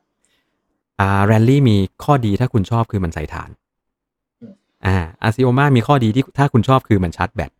[1.00, 3.50] อ่า Rally มีข้อดีถ้าคุณชอบคือมันใส่ฐาน
[4.40, 4.52] อืม
[4.86, 7.50] อ่า a r c i o m a มีข้อดีที่ถ้าคุณชอบคือมันชาร์จแบต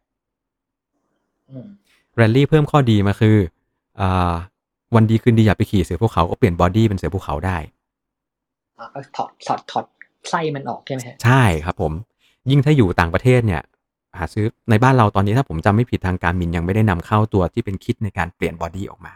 [1.51, 1.67] อืม
[2.17, 3.37] แรลลี่เพิ่มข้อดีมาคือ
[4.01, 4.33] อ่า
[4.95, 7.78] วันดีคืนดีอยากไปขี่เสือภูเขาก็เปลี่ยน body เป็นเสือภูเขาได้อ่าก็
[9.17, 9.85] ถอดถอดถอด
[10.29, 11.93] ไส้มันออกใช่ไหมฮะใช่ครับผม
[12.51, 13.63] ยิ่งถ้าอยู่ต่างประเทศเนี่ย
[14.19, 19.13] หาซื้อในบ้านเราตอนนี้ถ้าผมจำไม่ผิดทาง Garmin ยังไม่ได้นำเข้าตัวที่เป็น kit ในการเปลี่ยน body ออกมา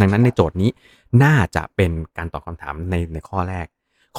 [0.00, 0.70] ดังนั้นในโจทย์นี้
[1.24, 3.66] น่าจะเป็นการตอบคำถามในในข้อแรก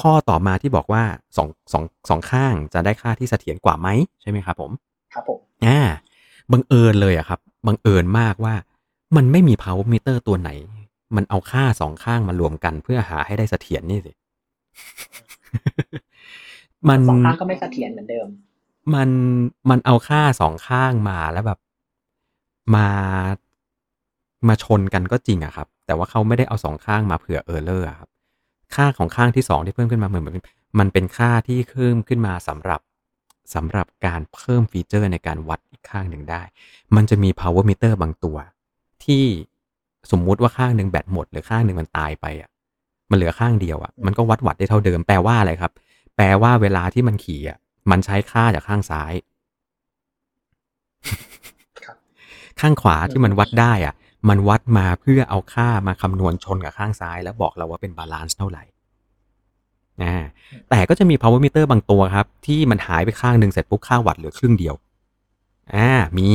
[0.01, 1.03] ข้อต่อมาที่บอกว่า
[1.37, 3.87] สองสองสองข้างจะได้ค่าที่เสถียรกว่าไหม
[4.21, 4.71] ใช่ไหมครับผม
[5.13, 5.79] ครับผมอ่า
[6.51, 8.55] บังเอิญเลยอะครับบังเอิญมากว่า
[9.15, 10.49] มันไม่มี power meter ตัวไหน
[11.15, 14.11] มันเอาค่าสองข้างมารวมกันเพื่อหาให้ได้เสถียรนี่สิ
[16.89, 18.27] มันสองข้างก็ไม่เสถียรเหมือนเดิม
[18.93, 19.09] มัน
[19.69, 21.59] มันเอาค่าสองข้างมาแล้วแบบ
[22.75, 22.87] มา
[24.47, 28.09] มาชนกันก็จริงอะครับ แต่ว่าเขาไม่ได้เอาสองข้างมาเผื่อเออร์เลอร์ครับ
[28.75, 30.35] ค่าของข้างที่สองที่เพิ่มขึ้นมาเหมือนมัน
[30.79, 32.81] มันเป็นค่าที่เพิ่มขึ้นมาสำหรับ
[33.53, 36.41] สำหรับการเพิ่มฟีเจอร์ในการวัดอีกข้างหนึ่งได้
[36.95, 38.37] มันจะมี power meter บางตัว
[39.05, 39.25] ที่
[40.11, 42.49] สมมุติว่าข้างหนึ่งแบตหมดหรือข้างหนึ่งมันตายไปอะ
[43.09, 45.71] มันเหลือข้างเดียวอะมันก็วัดวัดได้เท่าเดิมแปลว่าอะไรครับ
[46.15, 47.57] แปลว่าเวลาที่มันขี่อะ
[47.91, 49.13] มันใช้ค่าจากข้างซ้าย
[51.85, 51.97] ครับ
[52.59, 53.93] ข้างขวาที่มันวัดได้อะ
[54.29, 58.63] มันวัดมาเพื่อเอาค่ามาคำนวณชนกับข้างซ้าย แล้วบอกเราว่าเป็น balance เท่าไหร่
[60.03, 60.15] อ่า
[60.69, 64.75] แต่ก็จะมี power meter บางตัวครับ ที่มันหายไปข้างหนึ่งเสร็จปุ๊บค่าวัตต์เหลือครึ่งเดียว
[65.75, 66.27] อ่ามี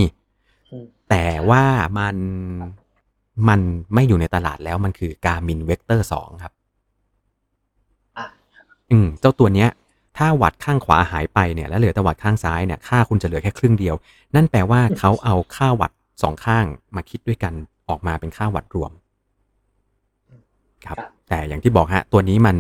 [0.70, 1.64] อืมแต่ว่า
[1.98, 2.16] มัน
[3.48, 3.60] มัน
[3.94, 6.52] ไม่อยู่ในตลาดแล้วมันคือ Garmin Vector 2ครับ
[8.18, 8.26] อะ
[8.90, 9.68] อืมเจ้าตัวเนี้ย
[10.16, 13.94] ถ้าวัตต์ข้างขวาหายไปเนี่ยแล้วเหลือแต่วัตต์ข้างซ้ายเนี่ยค่าคุณจะเหลือแค่ครึ่งเดียว
[14.34, 15.90] นั่นแปลว่าเขาเอาค่าวัตต์
[16.22, 16.64] สองข้าง
[16.96, 17.52] มาคิดด้วยกัน
[17.88, 18.92] ออกมาเป็นค่าวัตต์รวม
[20.86, 22.56] ครับครับ แต่อย่างที่บอกฮะ ตัวนี้มัน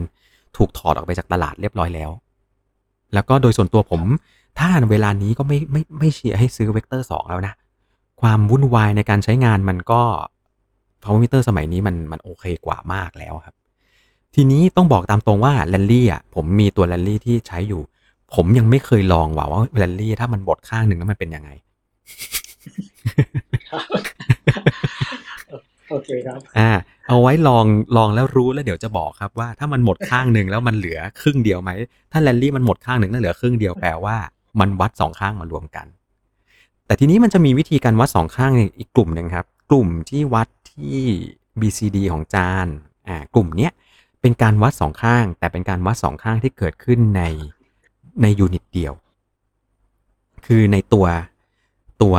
[0.56, 2.10] ถูกถอดออกไปจากตลาดเรียบร้อยแล้ว
[3.14, 4.02] แล้วก็โดยส่วนตัวผม
[4.58, 7.54] ถ้าเวลานี้ก็ไม่ไม่ไม่เชียร์ให้ซื้อเวกเตอร์สองแล้วนะ
[8.20, 10.02] ความวุ่นวายในการใช้งานมันก็
[11.06, 13.54] power meter สมัยนี้มันมันโอเคกว่ามากแล้วครับ
[14.34, 17.82] ทีนี้ต้องบอกตามตรงว่าแลนลี่อะผมมีตัวแลนลี่ที่ใช้อยู่
[18.34, 21.50] ผมยังไม่เคยลองว่าว่าแลนลี่ถ้ามันหมดข้างหนึ่งแล้วมันเป็นยังไง
[25.90, 26.70] โอเคครับ อ่า
[27.08, 27.64] เอาไว้ลอง
[27.96, 31.70] ลองแล้วรู้แล้วเดี๋ยวจะบอกครับว่าถ้ามันหมดข้างหนึ่งแล้วมันเหลือครึ่งเดียวไหม
[32.12, 34.16] ถ้าแลนลี่มันหมดข้างหนึ่งแล้วเหลือครึ่งเดียวแปลว่า
[34.60, 35.86] มันวัดสองข้างมารวมกัน
[36.86, 40.46] แต่ทีนี้มันจะมีวิธีการวัดสองข้างอีกกลุ่มหนึ่งครับ กลุ่มที่วัด
[40.76, 41.00] ที่
[41.60, 42.66] BCD ของจาน
[43.08, 43.72] อ่ากลุ่มเนี้ย
[44.20, 47.22] เป็นการวัดสองข้าง แต่เป็นการวัดสองข้างที่เกิดขึ้นใน
[48.22, 48.92] ใน unit เดียว
[50.46, 51.06] คือในตัว
[52.02, 52.16] ตัว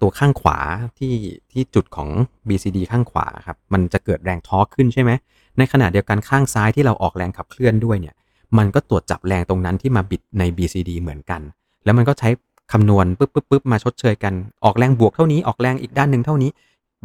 [0.00, 0.58] ตัวข้างขวา
[0.98, 1.14] ที่
[1.52, 2.08] ที่จุดของ
[2.48, 5.10] BCD ข้างขวาครับ มันจะเกิดแรง torque ขึ้นใช่ไหม
[5.58, 8.14] ในขณะเดียวกันข้างซ้ายที่เราออกแรงขับเคลื่อนด้วยเนี่ย
[8.58, 11.40] มันก็ตรวจจับแรงตรงนั้นที่มาบิดใน BCD เหมือนกัน
[11.84, 12.28] แล้วมันก็ใช้
[12.72, 14.34] คำนวณปุ๊บปุ๊บปุ๊บมาชดเชยกัน
[14.64, 16.50] ออกแรงบวกเท่านี้ ออกแรงอีกด้านหนึ่งเท่านี้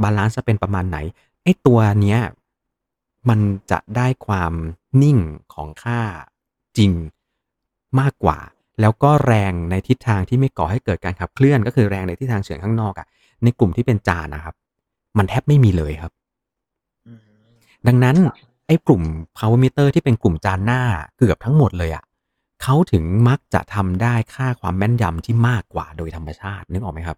[0.03, 0.97] บาลานซ์จะเป็นประมาณไหน
[1.43, 2.19] ไอ้ตัวเนี้ย
[3.29, 3.39] มัน
[3.71, 4.53] จะได้ความ
[5.01, 5.17] นิ่ง
[5.53, 5.99] ของค่า
[6.77, 6.91] จริง
[7.99, 8.37] มากกว่า
[8.81, 13.07] แล้วก็แรงในทิศทางที่ไม่ก่อให้เกิดการขับเคลื่อนก็คือแรงในทิศทางเฉียงข้างนอกอะ
[13.43, 14.55] ในกลุ่มที่เป็นจานนะครับ
[15.17, 16.11] มันแทบไม่มีเลยครับ
[17.07, 17.19] อืม
[17.87, 18.17] ดังนั้น
[18.67, 19.01] ไอ้กลุ่ม
[19.37, 20.81] power meter ที่เป็นกลุ่มจานหน้า
[21.17, 22.03] เกือบทั้งหมดเลยอะ่ะ
[22.63, 27.17] เขาถึงมักจะทำได้ค่าความแม่นยำที่มากกว่าโดยธรรมชาตินึกออกไหมครับ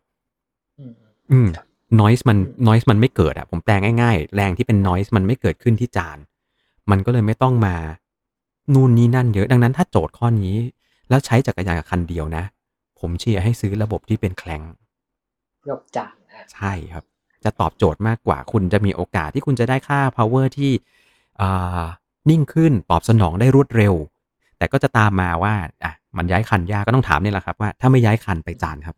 [0.80, 0.94] อืม
[1.32, 1.68] อืมครับ
[2.00, 6.18] noise มันอืม noise มันไม่เกิดอะผมแปลง่ายๆ แรงที่เป็น noise มันไม่เกิดขึ้นที่จาน
[6.92, 7.76] มันก็เลยไม่ต้องมา
[8.74, 10.56] นู่นนี่นั่นเยอะ ดังนั้นถ้าโจทย์ข้อนี้
[11.10, 12.44] แล้วใช้จักรยานคันเดียวนะ
[13.00, 14.62] ผมเชียร์ให้ซื้อระบบที่เป็นแคลง
[15.70, 17.04] ยกจานอะใช่ครับ
[17.44, 20.72] จะตอบโจทย์มากกว่า คุณจะมีโอกาสที่คุณจะได้ค่า power ที่
[21.42, 21.84] อ่า
[22.30, 23.94] นิ่งขึ้นตอบสนองได้รวดเร็ว
[24.58, 28.96] แต่ก็จะตามมาว่าอะมันย้ายคันยากก็ต้องถามนี่แหละครับ ว่าถ้าไม่ย้ายคันไปจานครับ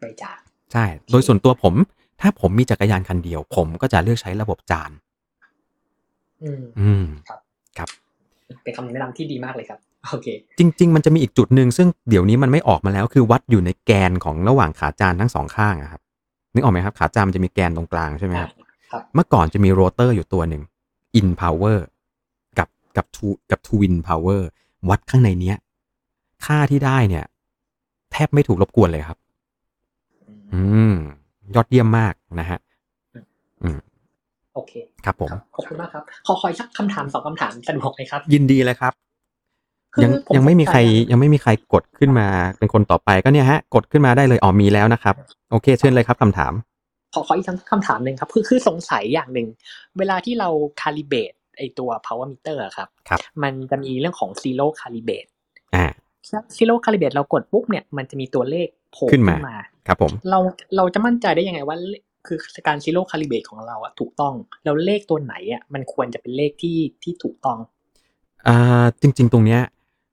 [0.00, 0.40] ไปจาน
[0.74, 1.74] ใช่ โดยส่วนตัวผม
[2.20, 4.90] ถ้าผมมีจักรยานคันเดียว ผมก็จะเลือกใช้ระบบจาน
[6.42, 7.04] อืม อืม
[8.62, 9.78] เป็นคำแนะนำที่ดีมากเลยครับ
[10.10, 10.26] โอเค
[10.58, 16.00] จริง ๆ มันจะมีอีกจุดหนึ่งซึ่งเดี๋ยวนี้มันไม่ออกมาแล้ว คือวัดอยู่ในแกนของระหว่างขาจานทั้งสองข้างอะครับ
[16.54, 18.50] นึกออกไหมครับ ขาจานมันจะมีแกนตรงกลางใช่ไหมครับ
[18.92, 20.62] ครับเมื่อก่อนจะมีโรเตอร์อยู่ตัวหนึ่ง
[21.18, 21.78] in power
[22.58, 24.42] กับกับทูกับ twin power
[24.88, 25.56] วัดข้างในเนี้ย
[26.46, 27.24] ค่าที่ได้เนี่ย
[28.12, 29.18] แทบไม่ถูกรบกวนเลยครับ
[30.52, 30.94] อืม
[31.54, 32.58] ยอดเยี่ยมมากนะฮะ
[33.62, 33.78] อืม
[34.54, 34.72] โอเค
[35.04, 38.92] ครับผมครับขอบคุณมากครับ ขอคอยสักคำถามสองคำถามสะดวกไหมครับ ยินดีเลยครับ
[39.94, 42.26] คือยังผมยังไม่มีใครสงสัยยังไม่มีใครกดขึ้นมา
[42.58, 45.14] เป็นคนต่อไปก็เนี่ยฮะ กดขึ้นมาได้เลยอ๋อมีแล้วนะครับ
[45.50, 46.52] โอเค เชิญเลยครับคำถาม
[47.14, 49.48] ขอขออีกคำถามหนึ่งครับ คือคือสงสัยอย่างหนึ่ง
[49.98, 50.48] เวลาที่เรา
[50.80, 55.30] calibrate ไอตัว power meter อะครับครับ มันจะมีเรื่องของ zero calibrate
[56.32, 60.38] อ่า zero calibrate เรากดปุ๊บเนี่ยมันจะมีตัวเลขโผล่ขึ้นมาขึ้นมาครับผมเรา
[60.76, 61.76] เราจะมั่นใจได้ยังไงว่า
[62.26, 67.58] คือการ zero calibrate ของเราอะถูกต้อง แล้วเลขตัวไหนอะมันควรจะเป็นเลขที่ที่ถูกต้อง
[68.48, 69.60] อ่าจริง ๆ ตรงเนี้ย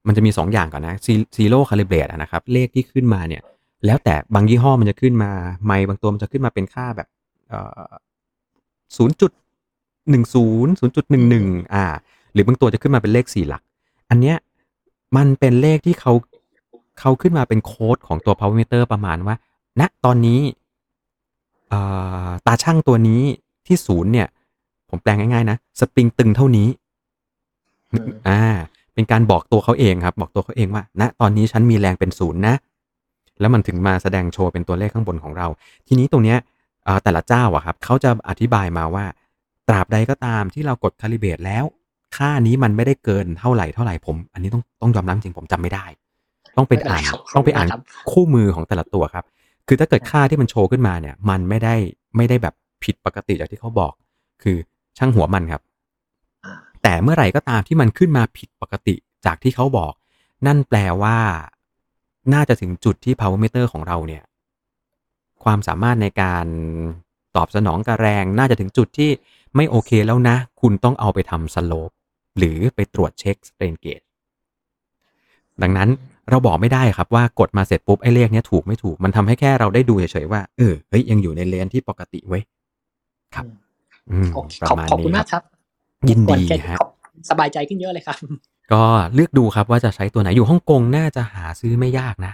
[0.07, 0.95] มันจะมี 2 อย่างก่อนนะ
[1.35, 3.41] zero calibrate นะครับเลขที่ขึ้นมาเนี่ย
[3.85, 5.31] แล้วแต่บางยี่ห้อมันจะขึ้นมา
[5.65, 7.07] ไมค์บางตัวมันจะขึ้นมาเป็นค่าแบบ
[7.49, 7.91] เอ่อ
[8.97, 9.31] ศูนย์จุด
[10.09, 11.83] หนึ่งศูนย์ศูนย์จุดหนึ่งหนึ่งอ่า
[12.33, 13.61] หรือบางตัวจะขึ้นมาเป็นเลขสี่หลัก
[14.09, 14.35] อันเนี้ย
[15.17, 16.13] มันเป็นเลขที่เขา
[16.99, 19.35] เขาขึ้นมาเป็นโค้ดของตัว power meter ประมาณว่า
[19.79, 20.41] ณตอนนี้
[21.71, 23.21] อ่าตาช่างตัวนี้
[23.65, 24.27] ที่ศูนย์เนี่ย
[24.89, 26.67] ผมแปลงง่ายๆนะสปริงตึงเท่านี้
[27.91, 28.41] อืมอ่า
[28.93, 32.55] เป็นการบอกตัวเขาเองครับ บอกตัวเขาเองว่าณตอนนี้ฉันมีแรงเป็นศูนย์นะ
[33.39, 35.47] แล้วมันถึงมาแสดงโชว์เป็นตัวเลขข้างบนของเรา
[35.87, 36.37] ทีนี้ตรงเนี้ย
[36.85, 39.05] เอ่อแต่ละเจ้าอะครับเขาจะอธิบายมาว่า
[39.67, 41.65] ตราบใดก็ตามที่เรากดคาลิเบรตแล้ว
[42.17, 45.85] ค่านี้มันไม่ได้เกินเท่าไหร่เท่าไหร่ผม อันนี้ต้องต้องยอมรับจริงผมจำไม่ได้
[46.57, 47.81] ต้องไปอ่านไม่เป็นไรครับต้องไปอ่านครับ
[48.11, 49.25] คู่มือของแต่ละตัวครับ
[49.67, 51.75] คือถ้าเกิดค่าที่มันโชว์ขึ้นมาเนี่ย มันไม่ได้
[52.17, 52.53] ไม่ได้แบบ
[52.83, 53.93] ผิดปกติจากที่เขาบอก
[54.43, 54.57] คือ
[54.97, 55.61] ช่างหัวมันครับ
[56.45, 56.53] อ่า
[56.83, 58.95] แต่เมื่อไหร่ก็ตามที่มันขึ้นมาผิดปกติ
[59.25, 59.93] จากที่เขาบอก
[60.47, 61.17] นั่นแปลว่า
[62.33, 64.23] น่าจะถึงจุดที่ power meter ของเราเนี่ย
[65.43, 66.45] ความสามารถในการ
[67.35, 69.09] ตอบสนองกับแรง น่าจะถึงจุดที่
[69.55, 71.91] ไม่โอเคแล้วนะ คุณต้องเอาไปทำสโลป
[72.37, 74.05] หรือไปตรวจเช็ค strain gauge
[75.61, 75.89] ดังนั้น
[76.29, 82.43] เราบอกไม่ได้ครับว่ากดมาเสร็จปุ๊บไอ้เลขเนี้ยถูกไม่ถูกมันทำให้แค่เราได้ดูเฉยๆว่าเออเฮ้ยยังอยู่ในเลนที่ปกติเว้ย
[83.35, 83.45] ครับ
[84.11, 86.91] อืมโอเคประขอบมาณขอบคุณนี้มากครับครับยินควรดีแค่ฮะขอบ
[87.29, 88.17] สบายใจขึ้นเยอะเลยครับ
[88.73, 92.33] ก็เลือกดูครับว่าจะใช้ตัวไหนอยู่ฮ่องกงน่าจะหาซื้อไม่ยากนะ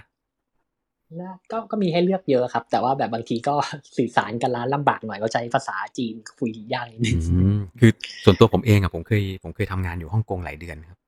[1.52, 3.54] ก็ก็มีให้เลือกเยอะครับ แต่ว่าแบบบางทีก็
[3.96, 7.90] สื่อสารกันร้านลำบากหน่อยก็ใช้ภาษาจีนคุยยากนิดนึงอืมคือ
[8.24, 10.98] ส่วนตัวผมเองอะผมเคยผมเคยทำงานอยู่ฮ่องกงหลายเดือนครับ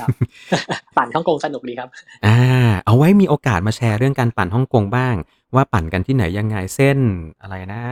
[0.00, 0.08] ครับ
[0.96, 1.88] ปั่นฮ่องกงสนุกดีครับ
[2.26, 2.38] อ่า
[2.86, 5.14] เอาไว้มีโอกาสมาแชร์เรื่องการปั่นฮ่องกงบ้าง
[5.54, 6.98] ว่าปั่นกันที่ไหนยังไงเส้น
[7.42, 7.82] อะไรนะ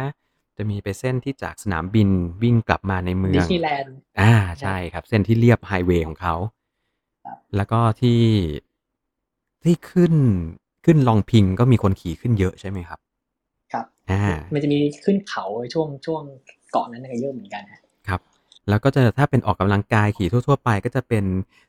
[0.57, 2.09] จะมีไปเส้นที่จากสนามบิน
[2.43, 6.35] วิ่งกลับมาในเมืดิองสนีย์แลนด์อ่าใช่ครับ เส้นที่เรียบไฮเวย์ของเขา
[7.25, 8.23] ครับแล้วก็ที่
[9.65, 10.15] ที่ขึ้น
[10.87, 12.99] ขึ้นลองพิงก็มีคนขี่ขึ้นเยอะใช่ไหมครับ
[13.73, 14.23] ครับ อ่า
[14.55, 16.23] มันจะมีขึ้นเขาช่วงช่วง
[16.71, 18.21] เกาะนั้นก็เยอะเหมือนกันฮะครับ
[18.69, 21.25] แล้วก็จะถ้าเป็นออกกำลังกายขี่ทั่ว ๆ ไป ก็จะเป็น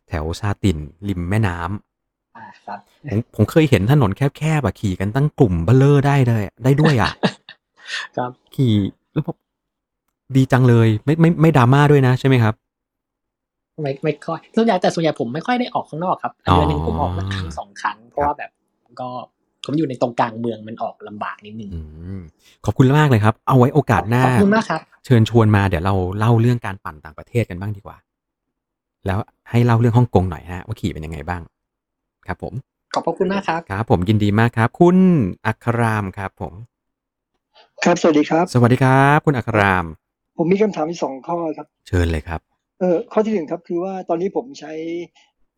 [0.07, 2.79] แถวชาตินริมแม่น้ำอ่าครับ
[3.11, 7.11] ผมผมเคยเห็นถนนแคบๆอะขี่กันตั้งกลุ่มเบลเลอร์ได้เลย ได้ด้วยอะ
[8.17, 8.73] ครับขี่
[9.13, 9.35] แล้วผม
[10.35, 12.53] ดีจังเลยไม่ไม่ไม่ดราม่าด้วยนะใช่ไหมครับ
[13.81, 18.49] ไม่ไม่ค่อยส่วนใหญ่แต่ส่วนใหญ่ผมไม่ค่อยได้ออกข้างนอกครับอ๋อเดือนหนึ่งผมออกมาครั้งสองครั้งเพราะว่าแบบ
[19.01, 19.09] ก็
[19.65, 21.81] ผมอยู่ในตรงกลางเมืองมันออกลำบากนิดนึงอื
[22.17, 22.19] ม
[22.65, 27.97] ขอบคุณมากเลยครับ เอาไว้โอกาสหน้าขอบคุณมากครับ เชิญชวนมาเดี๋ยวเราเล่าเรื่องการปั่นต่างประเทศกันบ้างดีกว่า
[29.05, 29.19] แล้ว
[29.49, 31.41] ให้เล่าเรื่องฮ่องกงหน่อยฮะว่าขี่เป็นยังไงบ้าง
[32.27, 32.53] ครับผม
[32.93, 34.97] ขอบพระคุณมากครับครับ ผมยินดีมากครับ คุณ
[35.45, 36.53] อัครามครับ ผม
[37.83, 39.85] ครับสวัสดีครับ สวัสดีครับ คุณอัคราม
[40.37, 42.41] ผมมีคำถามอีกสองข้อครับ เชิญเลยครับ
[42.79, 44.73] เออข้อที่หนึ่งครับ คือว่าตอนนี้ผมใช้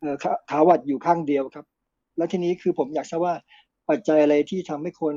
[0.00, 1.64] เอ่อขาขาวัดอยู่ข้างเดียวครับ
[2.20, 3.34] แล้วทีนี้คือผมอยากทราบว่า
[3.90, 5.14] ปัจจัยอะไรที่ทำให้คน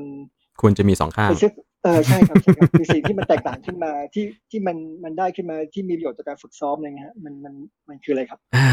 [0.60, 1.52] ควรจะมีสองข้างไปซื้อ
[1.84, 7.54] เออใช่ครับใช่ครับคือสิ่งที่มันแตกต่างขึ้นมาที่ที่มันมันได้ขึ้นมาที่มีประโยชน์ต่อการฝึกซ้อมอะไรเงี้ยฮะมันมัน
[7.88, 8.68] มันคืออะไรครับ อ่า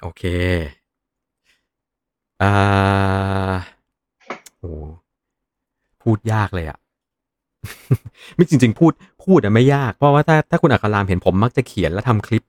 [0.00, 0.22] โอเค
[2.42, 3.54] อ่า
[4.58, 4.72] โอ้
[6.02, 6.78] พูดยากเลยอะ
[8.34, 8.92] ไม่จริง ๆ พูด
[9.24, 12.42] พูดอะไม่ยาก เพราะว่าถ้าถ้าคุณอัครามเห็นผมมักจะเขียนและทำคลิป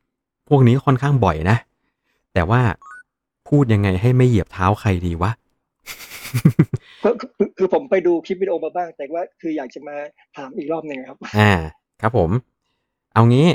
[0.49, 1.57] พวกนี้ค่อนข้างบ่อยนะ
[2.33, 2.61] แต่ว่า
[3.51, 5.31] พูดยังไงให้ไม่เหยียบเท้าใครดีวะ
[7.03, 9.95] ก็คือคือผมไปดูคลิปวิดีโอมาบ้าง แต่ว่าคืออยากจะมา
[10.35, 11.51] ถามอีกรอบหนึ่งครับ อ่า
[12.01, 12.29] ครับผม
[13.13, 13.47] เอางี้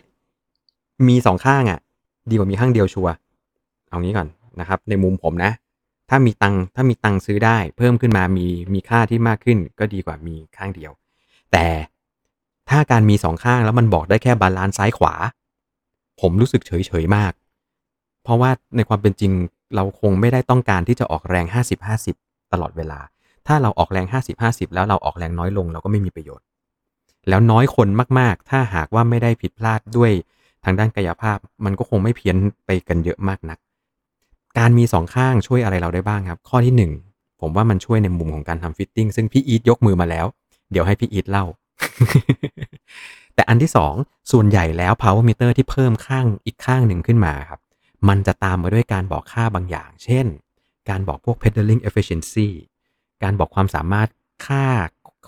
[1.08, 1.78] มีสองข้างอะ
[2.30, 3.14] ดีกว่ามีข้างเดียวชัวร์
[3.90, 4.28] เอางี้ก่อน
[4.60, 5.52] นะครับ ในมุมผมนะ
[6.10, 10.92] ถ้ามีตังค์ถ้ามีตังค์ซื้อได้ เพิ่มขึ้นมามีมีค่าที่มากขึ้น ก็ดีกว่ามีข้างเดียว
[11.52, 11.66] แต่
[12.70, 15.14] ถ้าการมีสองข้างแล้วมันบอกได้แค่ balance ซ้ายขวา
[16.20, 17.32] ผมรู้สึกเฉยเฉยๆมาก
[18.22, 19.32] เพราะว่าในความเป็นจริง
[19.74, 21.46] เราคงไม่ได้ต้องการที่จะออกแรง
[21.94, 23.00] 50-50 ตลอดเวลา
[23.46, 24.06] ถ้าเราออกแรง
[24.40, 26.44] 50-50 แล้วเราออกแรงน้อยลงเราก็ไม่มีประโยชน์
[27.28, 27.88] แล้วน้อยคน
[28.18, 30.12] มากๆ ถ้าหากว่าไม่ได้ผิดพลาดด้วย
[30.64, 32.36] ทางด้านกายภาพ มันก็คงไม่เพี้ยน
[32.66, 33.58] ไปกันเยอะมากนัก
[34.58, 36.92] การมีสองข้างช่วยอะไรเราได้บ้างครับ ข้อที่หนึ่ง
[37.40, 40.26] ผมว่ามันช่วยในมุมของการทำ fitting ซึ่งพี่อีทยกมือมาแล้ว
[40.70, 41.44] เดี๋ยวให้พี่อีทเล่า
[43.34, 43.94] แต่อันที่สอง
[44.32, 47.60] ส่วนใหญ่แล้ว power meter ที่เพิ่มข้างอีกข้างหนึ่งขึ้นมาครับ
[48.08, 50.26] มันจะตามมาด้วยการบอกค่าบางอย่าง เช่น
[50.90, 52.48] การบอกพวก pedaling efficiency
[53.22, 54.08] การบอกความสามารถ
[54.46, 54.66] ค่า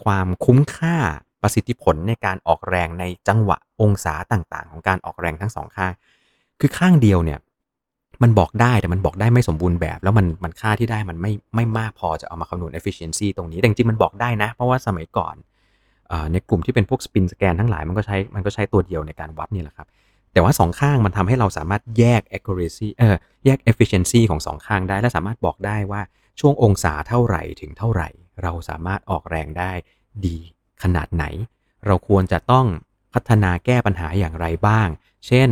[0.05, 0.97] ความคุ้มค่า
[1.43, 5.93] ประสิทธิผลในการออกแรงในจังหวะองศาต่างๆ ของการออกแรงทั้งสองข้าง
[6.61, 7.39] คือข้างเดียวเนี่ย
[8.23, 15.35] มันบอกได้แต่มันบอกได้ไม่สมบูรณ์แบบ แล้วมันมันค่าที่ได้มันไม่ไม่มากพอจะเอามาคำนวณ efficiency ตรงนี้แต่จริงๆมันบอกได้นะ เพราะว่าสมัยก่อน
[16.33, 19.89] ในกลุ่มที่เป็นพวกสปินสแกนทั้งหลายมันก็ใช้มันก็ใช้ตัวเดียวในการวัดนี่แหละครับ
[20.33, 26.03] แต่ว่าสองข้างมันทำให้เราสามารถแยก accuracy เออแยก efficiency ของสองข้างได้ และสามารถบอกได้ว่า
[26.41, 28.09] ช่วงองศาเท่าไหร่ถึงเท่าไหร่
[28.43, 29.73] เราสามารถออกแรงได้
[30.27, 30.37] ดี
[30.83, 31.25] ขนาดไหน
[31.87, 32.67] เราควรจะต้อง
[33.15, 34.89] พัฒนาแก้ปัญหาอย่างไรบ้าง
[35.27, 35.49] เช่น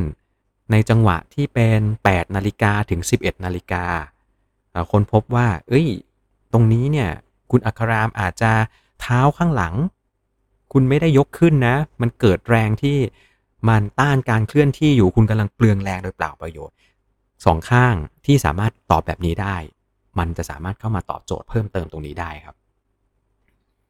[0.70, 3.84] ในจังหวะที่เป็น 8 นาฬิกาถึง 11 นาฬิกา
[4.92, 5.86] คนพบว่า เอ้ย
[6.52, 7.10] ตรงนี้เนี่ย
[7.50, 8.52] คุณอัครามอาจจะ
[9.00, 9.74] เท้าข้างหลัง
[10.72, 12.98] คุณไม่ได้ยกขึ้นนะ มันเกิดแรงที่
[13.68, 16.76] มันต้านการเคลื่อนที่อยู่คุณกำลังเปลืองแรงโดยเปล่าประโยชน์
[17.44, 17.94] สองข้าง
[18.26, 19.57] ที่สามารถตอบแบบนี้ได้
[20.18, 22.57] มันจะสามารถเข้ามาตอบโจทย์เพิ่มเติมตรงนี้ได้ครับ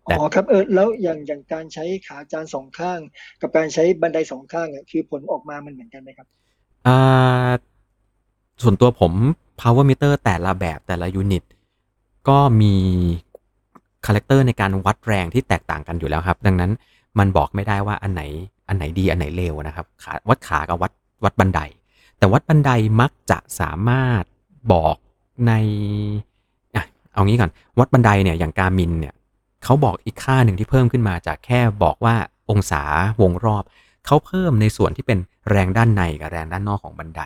[0.04, 2.98] แต่อ๋อครับเออแล้วอย่างอย่างการใช้ขาจานสองข้าง
[3.40, 6.26] กับการใช้บันไดสองข้างอะคือผลออกมามันเหมือนกันไหมครับ
[6.86, 7.50] อ่า
[8.62, 9.12] ส่วนตัวผม
[9.60, 11.44] power meter แต่ละแบบแต่ละยูนิต
[12.28, 12.74] ก็มี
[14.06, 16.70] character ในการวัดแรงที่แตกต่างกันอยู่แล้วครับ ดังนั้น
[17.18, 18.22] มันบอกไม่ได้ว่าอันไหน
[18.68, 20.92] อันไหนดีอันไหนเลวนะครับขาวัดขากับวัด
[21.24, 21.60] วัดบันได
[22.18, 24.22] แต่วัดบันไดมักจะสามารถ
[24.72, 24.96] บอก
[25.46, 25.52] ใน
[26.76, 29.14] อะเอางี้ก่อน วัดบันไดเนี่ยอย่าง Garmin เนี่ย
[29.64, 32.14] เขาบอกอีกค่าหนึ่งที่เพิ่มขึ้นมาจากแค่บอกว่า
[32.50, 32.82] องศา
[33.22, 33.64] วงรอบ
[34.06, 35.18] เขาเพิ่มในส่วนที่เป็น
[35.50, 37.20] แรงด้านในกับแรงด้านนอกของบันได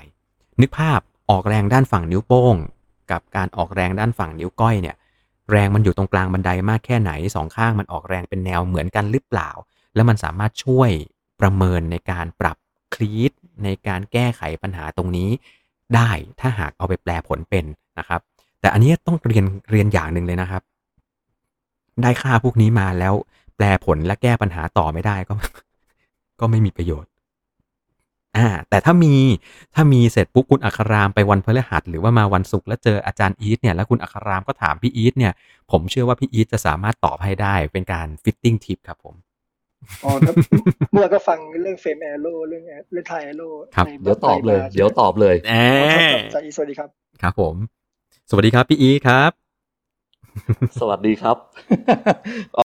[0.60, 2.54] นึกภาพออกแรงด้านฝั่งนิ้วโป้ง
[3.10, 4.96] กับการออกแรงด้านฝั่งนิ้วก้อยเนี่ย
[5.50, 9.50] แรงมันอยู่ตรงกลางบันไดมากแค่ไหนสองข้างมันออกแรงเป็นแนวเหมือนกันหรือเปล่า
[9.94, 10.90] แล้วมันสามารถช่วย
[11.40, 12.56] ประเมินในการปรับ
[12.94, 13.32] คลีต
[13.64, 15.30] ในการแก้ไขปัญหาตรงนี้
[15.94, 16.10] ได้
[16.40, 17.64] ถ้าหากเอาไปแปลผลเป็น
[17.98, 18.20] นะครับ
[18.60, 20.62] แต่อันนี้ต้องเรียนเรียนอย่างหนึ่งเลยนะครับ
[22.02, 23.14] ได้ค่าพวกนี้มาแล้ว
[23.56, 25.34] แปลผลและแก้ปัญหาต่อไม่ได้ก็
[26.40, 27.10] ก็ไม่มีประโยชน์
[28.36, 29.14] อ่าแต่ถ้ามี
[29.74, 35.32] ถ้ามีเสร็จปุ๊บคุณอัครามไปวันพฤหัสหรือว่ามาวันศุกร์แล้วเจออาจารย์อีทเนี่ยแล้วคุณอัครามก็ถามพี่อีทเนี่ย
[35.70, 39.14] ผมเชื่อว่าพี่อีทจะสามารถตอบให้ได้เป็นการ fitting tip ครับผม
[40.04, 40.34] อ๋อครับ
[40.92, 46.88] เมื่อก็ฟังเรื่อง frame aero เรื่องเรื่องไท aero ครับในเดี๋ยวตอบเลยไมาเดี๋ยวตอบเลยแออ๋อครับครับสวัสดีครับ
[47.22, 47.54] ครับผม
[48.30, 49.30] สวัสดีครับพี่อีทครับ
[50.80, 51.36] สวัสดีครับ